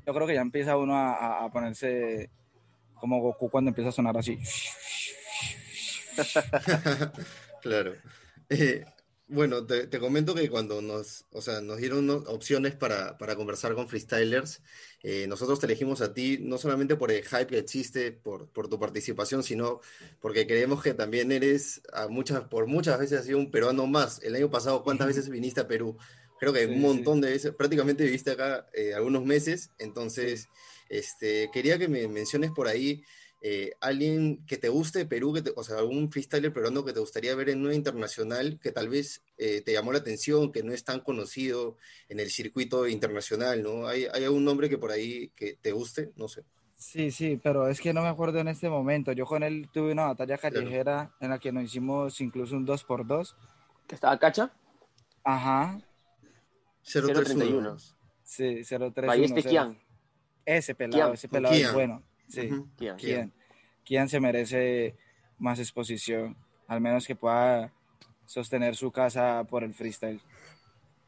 yo 0.05 0.13
creo 0.13 0.27
que 0.27 0.35
ya 0.35 0.41
empieza 0.41 0.75
uno 0.75 0.95
a, 0.95 1.45
a 1.45 1.49
ponerse 1.49 2.29
como 3.01 3.19
Goku 3.19 3.49
cuando 3.49 3.69
empieza 3.69 3.89
a 3.89 3.93
sonar 3.93 4.17
así. 4.17 4.39
claro. 7.61 7.95
Eh, 8.49 8.85
bueno, 9.27 9.65
te, 9.65 9.87
comento 9.97 10.35
que 10.35 10.49
cuando 10.49 10.81
nos, 10.81 11.25
o 11.31 11.41
sea, 11.41 11.61
nos 11.61 11.77
dieron 11.77 12.09
opciones 12.09 12.75
para, 12.75 13.17
conversar 13.37 13.73
con 13.75 13.87
freestylers, 13.87 14.61
eh, 15.03 15.25
nosotros 15.27 15.57
te 15.57 15.67
elegimos 15.67 16.01
a 16.01 16.13
ti 16.13 16.37
no 16.41 16.57
solamente 16.57 16.97
por 16.97 17.11
el 17.11 17.23
hype 17.23 17.47
que 17.47 17.57
existe, 17.57 18.11
por, 18.11 18.49
por 18.49 18.67
tu 18.67 18.77
participación, 18.77 19.41
sino 19.41 19.79
porque 20.19 20.45
creemos 20.45 20.83
que 20.83 20.93
también 20.93 21.31
eres, 21.31 21.81
a 21.93 22.09
muchas, 22.09 22.41
por 22.41 22.67
muchas 22.67 22.99
veces 22.99 23.19
has 23.19 23.25
sido 23.25 23.37
un 23.37 23.51
peruano 23.51 23.87
más. 23.87 24.21
El 24.21 24.35
año 24.35 24.51
pasado, 24.51 24.83
¿cuántas 24.83 25.07
veces 25.07 25.29
viniste 25.29 25.61
a 25.61 25.67
Perú? 25.67 25.97
Creo 26.37 26.51
que 26.51 26.65
un 26.65 26.81
montón 26.81 27.21
de 27.21 27.29
veces, 27.29 27.53
prácticamente 27.55 28.03
viviste 28.03 28.31
acá 28.31 28.67
eh, 28.73 28.93
algunos 28.93 29.23
meses, 29.23 29.71
entonces 29.77 30.49
este, 30.91 31.49
quería 31.53 31.79
que 31.79 31.87
me 31.87 32.05
menciones 32.09 32.51
por 32.51 32.67
ahí 32.67 33.01
eh, 33.41 33.71
alguien 33.79 34.45
que 34.45 34.57
te 34.57 34.67
guste 34.67 34.99
de 34.99 35.05
Perú, 35.05 35.33
que 35.33 35.51
o 35.55 35.63
sea, 35.63 35.77
algún 35.77 36.11
freestyler 36.11 36.51
peruano 36.53 36.83
que 36.83 36.91
te 36.91 36.99
gustaría 36.99 37.33
ver 37.33 37.49
en 37.49 37.65
una 37.65 37.73
internacional 37.73 38.59
que 38.61 38.73
tal 38.73 38.89
vez 38.89 39.23
eh, 39.37 39.61
te 39.61 39.71
llamó 39.71 39.93
la 39.93 39.99
atención, 39.99 40.51
que 40.51 40.63
no 40.63 40.73
es 40.73 40.83
tan 40.83 40.99
conocido 40.99 41.77
en 42.09 42.19
el 42.19 42.29
circuito 42.29 42.87
internacional, 42.87 43.63
¿no? 43.63 43.87
¿Hay, 43.87 44.05
¿Hay 44.13 44.25
algún 44.25 44.43
nombre 44.43 44.69
que 44.69 44.77
por 44.77 44.91
ahí 44.91 45.29
que 45.29 45.57
te 45.59 45.71
guste? 45.71 46.11
No 46.17 46.27
sé. 46.27 46.43
Sí, 46.75 47.09
sí, 47.09 47.39
pero 47.41 47.67
es 47.67 47.79
que 47.79 47.93
no 47.93 48.01
me 48.01 48.09
acuerdo 48.09 48.39
en 48.39 48.49
este 48.49 48.69
momento. 48.69 49.13
Yo 49.13 49.25
con 49.25 49.43
él 49.43 49.69
tuve 49.71 49.93
una 49.93 50.07
batalla 50.07 50.37
callejera 50.37 51.15
en 51.21 51.29
la 51.29 51.39
que 51.39 51.51
nos 51.51 51.63
hicimos 51.63 52.19
incluso 52.19 52.55
un 52.55 52.67
2x2. 52.67 53.33
¿Que 53.87 53.95
estaba 53.95 54.19
cacha? 54.19 54.51
Ajá. 55.23 55.79
031. 56.83 57.77
Sí, 58.23 58.63
031. 58.63 59.11
Ahí 59.11 59.23
este 59.23 59.43
Kian. 59.43 59.79
Ese 60.45 60.75
pelado, 60.75 61.13
ese 61.13 61.27
pelado 61.27 61.55
es 61.55 61.73
bueno. 61.73 62.03
Sí, 62.27 62.49
¿Quién, 63.85 64.09
se 64.09 64.19
merece 64.19 64.95
más 65.37 65.59
exposición? 65.59 66.37
Al 66.67 66.81
menos 66.81 67.05
que 67.05 67.15
pueda 67.15 67.73
sostener 68.25 68.75
su 68.75 68.91
casa 68.91 69.43
por 69.49 69.63
el 69.63 69.73
freestyle. 69.73 70.21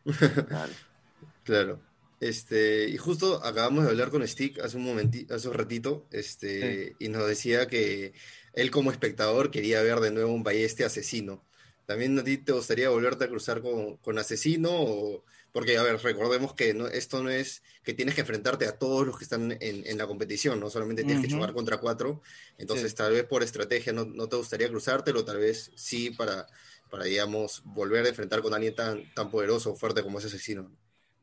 claro. 1.43 1.79
Este, 2.19 2.87
y 2.87 2.97
justo 2.97 3.43
acabamos 3.43 3.83
de 3.83 3.89
hablar 3.89 4.09
con 4.09 4.25
Stick 4.25 4.59
hace 4.59 4.77
un 4.77 4.85
momentito, 4.85 5.35
hace 5.35 5.49
un 5.49 5.55
ratito, 5.55 6.07
este, 6.11 6.95
y 6.97 7.09
nos 7.09 7.27
decía 7.27 7.67
que 7.67 8.13
él 8.53 8.71
como 8.71 8.91
espectador 8.91 9.51
quería 9.51 9.81
ver 9.81 9.99
de 9.99 10.11
nuevo 10.11 10.31
un 10.33 10.43
Balleste 10.43 10.85
asesino. 10.85 11.43
¿También 11.85 12.17
a 12.17 12.23
ti 12.23 12.37
te 12.37 12.53
gustaría 12.53 12.89
volverte 12.89 13.25
a 13.25 13.27
cruzar 13.27 13.61
con, 13.61 13.97
con 13.97 14.17
asesino 14.17 14.69
o 14.71 15.25
porque, 15.53 15.77
a 15.77 15.83
ver, 15.83 16.01
recordemos 16.01 16.55
que 16.55 16.73
no, 16.73 16.87
esto 16.87 17.21
no 17.21 17.29
es 17.29 17.61
que 17.83 17.93
tienes 17.93 18.15
que 18.15 18.21
enfrentarte 18.21 18.65
a 18.65 18.77
todos 18.79 19.05
los 19.05 19.19
que 19.19 19.23
están 19.23 19.51
en, 19.51 19.85
en 19.85 19.97
la 19.99 20.07
competición, 20.07 20.59
no 20.59 20.71
solamente 20.71 21.03
tienes 21.03 21.25
que 21.25 21.31
jugar 21.31 21.53
contra 21.53 21.77
cuatro. 21.77 22.23
Entonces, 22.57 22.93
tal 22.95 23.13
vez 23.13 23.23
por 23.25 23.43
estrategia 23.43 23.93
no, 23.93 24.03
no, 24.03 24.27
te 24.27 24.35
gustaría 24.35 24.67
cruzártelo, 24.67 25.23
tal 25.23 25.37
vez 25.37 25.71
sí 25.75 26.09
para, 26.09 26.47
para, 26.89 27.03
digamos, 27.05 27.61
volver 27.65 28.03
a 28.03 28.09
enfrentar 28.09 28.41
con 28.41 28.55
alguien 28.55 28.73
tan, 28.73 29.13
tan 29.13 29.29
poderoso 29.29 29.73
o 29.73 29.75
fuerte 29.75 30.01
como 30.01 30.17
ese 30.17 30.27
asesino. 30.27 30.71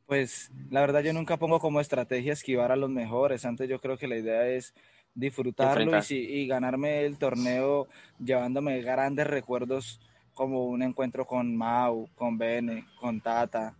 Pues 0.07 0.49
la 0.69 0.79
verdad 0.79 1.01
yo 1.01 1.11
nunca 1.11 1.35
pongo 1.35 1.59
como 1.59 1.81
estrategia 1.81 2.31
esquivar 2.31 2.71
a 2.71 2.77
los 2.77 2.89
mejores. 2.89 3.43
Antes 3.43 3.67
yo 3.67 3.81
creo 3.81 3.97
que 3.97 4.07
la 4.07 4.17
idea 4.17 4.47
es 4.47 4.73
disfrutarlo 5.13 5.91
y, 6.09 6.15
y, 6.15 6.47
ganarme 6.47 7.05
el 7.05 7.17
torneo 7.17 7.89
llevándome 8.17 8.81
grandes 8.81 9.27
recuerdos 9.27 9.99
como 10.33 10.65
un 10.67 10.81
encuentro 10.83 11.25
con 11.25 11.55
Mau, 11.55 12.07
con 12.15 12.37
Bene, 12.37 12.87
con 12.99 13.19
Tata, 13.19 13.75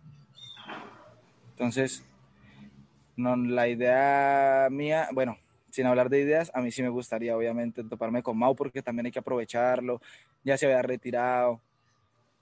entonces, 1.62 2.02
no, 3.14 3.36
la 3.36 3.68
idea 3.68 4.66
mía, 4.68 5.08
bueno, 5.12 5.38
sin 5.70 5.86
hablar 5.86 6.10
de 6.10 6.18
ideas, 6.18 6.50
a 6.54 6.60
mí 6.60 6.72
sí 6.72 6.82
me 6.82 6.88
gustaría 6.88 7.36
obviamente 7.36 7.84
toparme 7.84 8.20
con 8.20 8.36
Mau 8.36 8.56
porque 8.56 8.82
también 8.82 9.06
hay 9.06 9.12
que 9.12 9.20
aprovecharlo, 9.20 10.00
ya 10.42 10.58
se 10.58 10.66
había 10.66 10.82
retirado, 10.82 11.60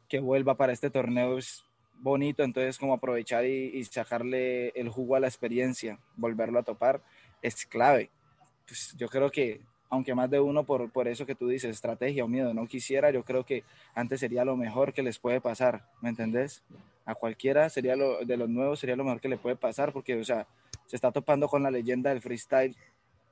que 0.08 0.20
vuelva 0.20 0.56
para 0.56 0.72
este 0.72 0.88
torneo 0.88 1.36
es 1.36 1.62
bonito, 1.98 2.42
entonces 2.42 2.78
como 2.78 2.94
aprovechar 2.94 3.44
y, 3.44 3.84
sacarle 3.84 4.68
el 4.68 4.88
jugo 4.88 5.16
a 5.16 5.20
la 5.20 5.26
experiencia, 5.26 5.98
volverlo 6.16 6.58
a 6.58 6.62
topar, 6.62 7.02
es 7.42 7.66
clave. 7.66 8.08
Pues 8.66 8.94
yo 8.96 9.06
creo 9.10 9.30
que, 9.30 9.60
aunque 9.90 10.14
más 10.14 10.30
de 10.30 10.40
uno 10.40 10.64
por, 10.64 10.90
por 10.90 11.08
eso 11.08 11.26
que 11.26 11.34
tú 11.34 11.46
dices, 11.46 11.72
estrategia 11.72 12.24
o 12.24 12.28
miedo, 12.28 12.54
no 12.54 12.66
quisiera, 12.66 13.10
yo 13.10 13.22
creo 13.22 13.44
que 13.44 13.64
antes 13.94 14.20
sería 14.20 14.46
lo 14.46 14.56
mejor 14.56 14.94
que 14.94 15.02
les 15.02 15.18
puede 15.18 15.42
pasar, 15.42 15.84
¿me 16.00 16.08
entendés? 16.08 16.64
A 17.10 17.14
cualquiera 17.14 17.68
sería 17.68 17.96
lo, 17.96 18.24
de 18.24 18.36
los 18.36 18.48
nuevos 18.48 18.78
sería 18.78 18.96
lo 18.96 19.04
mejor 19.04 19.20
que 19.20 19.28
le 19.28 19.36
puede 19.36 19.56
pasar 19.56 19.92
porque, 19.92 20.18
o 20.18 20.24
sea, 20.24 20.46
se 20.86 20.96
está 20.96 21.10
topando 21.12 21.48
con 21.48 21.62
la 21.62 21.70
leyenda 21.70 22.10
del 22.10 22.22
freestyle 22.22 22.76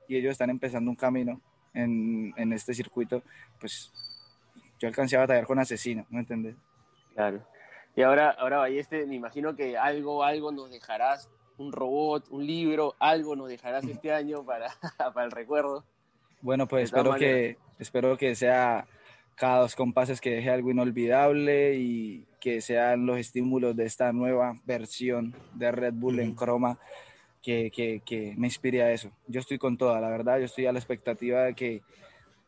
y 0.09 0.17
ellos 0.17 0.33
están 0.33 0.51
empezando 0.51 0.91
un 0.91 0.97
camino 0.97 1.41
en, 1.75 2.33
en 2.37 2.53
este 2.53 2.75
circuito, 2.75 3.23
pues 3.61 3.93
yo 4.79 4.89
alcancé 4.89 5.17
a 5.17 5.21
batallar 5.21 5.47
con 5.47 5.59
Asesino, 5.59 6.07
¿me 6.11 6.21
entiendes? 6.21 6.57
Claro. 7.15 7.41
Y 7.97 8.03
ahora, 8.03 8.31
ahora 8.31 8.69
este 8.69 9.07
me 9.07 9.17
imagino 9.17 9.57
que 9.57 9.77
algo, 9.77 10.23
algo 10.23 10.53
nos 10.53 10.71
dejarás, 10.71 11.29
un 11.57 11.73
robot, 11.73 12.29
un 12.31 12.47
libro, 12.47 12.95
algo 13.01 13.35
nos 13.35 13.49
dejarás 13.49 13.85
este 13.89 14.13
año 14.13 14.45
para, 14.45 14.71
para 15.15 15.25
el 15.25 15.33
recuerdo. 15.33 15.85
Bueno, 16.41 16.69
pues 16.69 16.85
espero 16.85 17.15
que, 17.15 17.59
espero 17.79 18.17
que 18.17 18.35
sea 18.37 18.87
cada 19.35 19.61
dos 19.61 19.75
compases 19.75 20.21
que 20.21 20.31
deje 20.31 20.51
algo 20.51 20.71
inolvidable 20.71 21.75
y 21.75 22.28
que 22.41 22.61
sean 22.61 23.07
los 23.07 23.19
estímulos 23.19 23.77
de 23.77 23.85
esta 23.85 24.13
nueva 24.13 24.55
versión 24.65 25.35
de 25.55 25.73
Red 25.73 25.95
Bull 25.95 26.21
en 26.21 26.35
croma 26.35 26.79
que, 27.43 27.71
que, 27.71 28.03
que, 28.05 28.35
me 28.37 28.47
inspire 28.47 28.83
a 28.83 28.93
eso. 28.93 29.11
Yo 29.27 29.41
estoy 29.41 29.59
con 29.59 29.79
toda, 29.79 30.01
la 30.01 30.09
verdad, 30.09 30.39
yo 30.39 30.45
estoy 30.45 30.67
a 30.67 30.73
la 30.73 30.79
expectativa 30.79 31.45
de 31.45 31.55
que, 31.55 31.83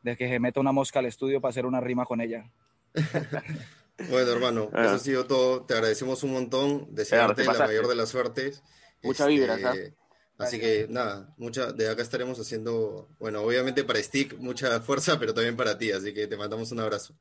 de 0.03 0.17
que 0.17 0.29
se 0.29 0.41
meta 0.41 0.61
una 0.61 0.73
mosca 0.73 0.99
al 0.99 1.07
estudio 1.07 1.41
para 1.41 1.51
hacer 1.51 1.67
una 1.67 1.81
rima 1.81 2.05
con 2.05 2.21
ella. 2.21 2.51
bueno, 4.11 4.33
hermano, 4.33 4.71
ah. 4.73 4.85
eso 4.85 4.95
ha 4.95 4.99
sido 4.99 5.27
todo. 5.27 5.65
Te 5.65 5.75
agradecemos 5.75 6.23
un 6.23 6.33
montón. 6.33 6.95
Desearte 6.95 7.45
la 7.45 7.55
mayor 7.55 7.89
de 7.89 7.95
las 7.95 8.09
suertes. 8.09 8.63
Mucha 9.03 9.27
vibra, 9.27 9.59
¿sabes? 9.59 9.81
Este, 9.81 9.97
así 10.39 10.59
que 10.59 10.87
nada, 10.89 11.33
mucha, 11.37 11.73
de 11.73 11.89
acá 11.89 12.03
estaremos 12.03 12.39
haciendo, 12.39 13.09
bueno, 13.19 13.43
obviamente 13.43 13.85
para 13.85 14.03
Stick 14.03 14.39
mucha 14.39 14.81
fuerza, 14.81 15.19
pero 15.19 15.35
también 15.35 15.57
para 15.57 15.79
ti, 15.79 15.93
así 15.93 16.13
que 16.13 16.27
te 16.27 16.37
mandamos 16.37 16.73
un 16.73 16.81
abrazo. 16.81 17.15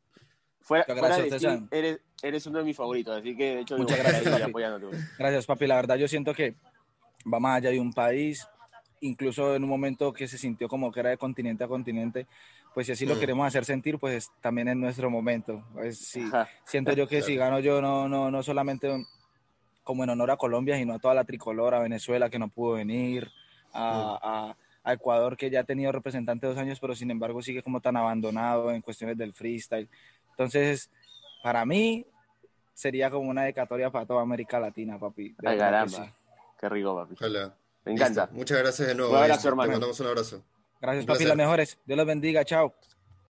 Fuera, 0.61 0.85
gracias, 0.87 1.41
de 1.41 1.63
eres, 1.71 1.99
eres, 2.21 2.45
uno 2.45 2.59
de 2.59 2.65
mis 2.65 2.77
favoritos, 2.77 3.17
así 3.17 3.35
que 3.35 3.55
de 3.55 3.61
hecho 3.61 3.77
muchas 3.77 3.97
gracias. 3.97 4.41
Apoyándote. 4.41 4.97
Gracias, 5.17 5.45
papi. 5.45 5.67
La 5.67 5.75
verdad, 5.75 5.95
yo 5.95 6.07
siento 6.07 6.33
que 6.33 6.55
va 7.31 7.39
más 7.39 7.57
allá 7.57 7.71
de 7.71 7.79
un 7.79 7.93
país, 7.93 8.47
incluso 9.01 9.55
en 9.55 9.63
un 9.63 9.69
momento 9.69 10.13
que 10.13 10.27
se 10.27 10.37
sintió 10.37 10.67
como 10.67 10.91
que 10.91 10.99
era 10.99 11.09
de 11.09 11.17
continente 11.17 11.63
a 11.63 11.67
continente, 11.67 12.27
pues 12.73 12.87
si 12.87 12.93
así 12.93 13.05
lo 13.05 13.15
mm. 13.15 13.19
queremos 13.19 13.47
hacer 13.47 13.65
sentir, 13.65 13.97
pues 13.97 14.31
también 14.41 14.67
es 14.67 14.75
nuestro 14.75 15.09
momento. 15.09 15.63
Pues, 15.73 15.97
sí, 15.97 16.23
siento 16.65 16.93
yo 16.93 17.07
que 17.07 17.21
si 17.21 17.35
gano 17.35 17.59
yo 17.59 17.81
no, 17.81 18.07
no, 18.07 18.29
no 18.29 18.43
solamente 18.43 19.05
como 19.83 20.03
en 20.03 20.11
honor 20.11 20.31
a 20.31 20.37
Colombia, 20.37 20.77
sino 20.77 20.93
a 20.93 20.99
toda 20.99 21.15
la 21.15 21.23
tricolor, 21.23 21.73
a 21.73 21.79
Venezuela 21.79 22.29
que 22.29 22.37
no 22.37 22.49
pudo 22.49 22.73
venir, 22.73 23.31
a, 23.73 24.19
mm. 24.21 24.27
a, 24.27 24.57
a 24.83 24.93
Ecuador 24.93 25.35
que 25.35 25.49
ya 25.49 25.61
ha 25.61 25.63
tenido 25.63 25.91
representante 25.91 26.47
dos 26.47 26.57
años, 26.57 26.79
pero 26.79 26.95
sin 26.95 27.11
embargo 27.11 27.41
sigue 27.41 27.63
como 27.63 27.81
tan 27.81 27.97
abandonado 27.97 28.71
en 28.71 28.81
cuestiones 28.81 29.17
del 29.17 29.33
freestyle. 29.33 29.89
Entonces, 30.39 30.89
para 31.43 31.65
mí, 31.65 32.05
sería 32.73 33.09
como 33.09 33.29
una 33.29 33.43
dedicatoria 33.43 33.91
para 33.91 34.05
toda 34.05 34.21
América 34.21 34.57
Latina, 34.57 34.97
papi. 34.97 35.35
Ay, 35.45 35.57
caramba. 35.57 36.15
Qué 36.57 36.69
rico, 36.69 36.95
papi. 36.95 37.15
Hola. 37.25 37.53
Me 37.83 37.91
encanta. 37.91 38.29
Muchas 38.31 38.57
gracias 38.59 38.87
de 38.87 38.95
nuevo. 38.95 39.11
Un 39.11 39.17
abrazo, 39.17 39.49
hermano. 39.49 39.67
Te 39.67 39.73
mandamos 39.73 39.99
un 39.99 40.07
abrazo. 40.07 40.43
Gracias, 40.79 41.05
papi. 41.05 41.25
Las 41.25 41.35
mejores. 41.35 41.77
Dios 41.85 41.97
los 41.97 42.07
bendiga. 42.07 42.45
Chao. 42.45 42.73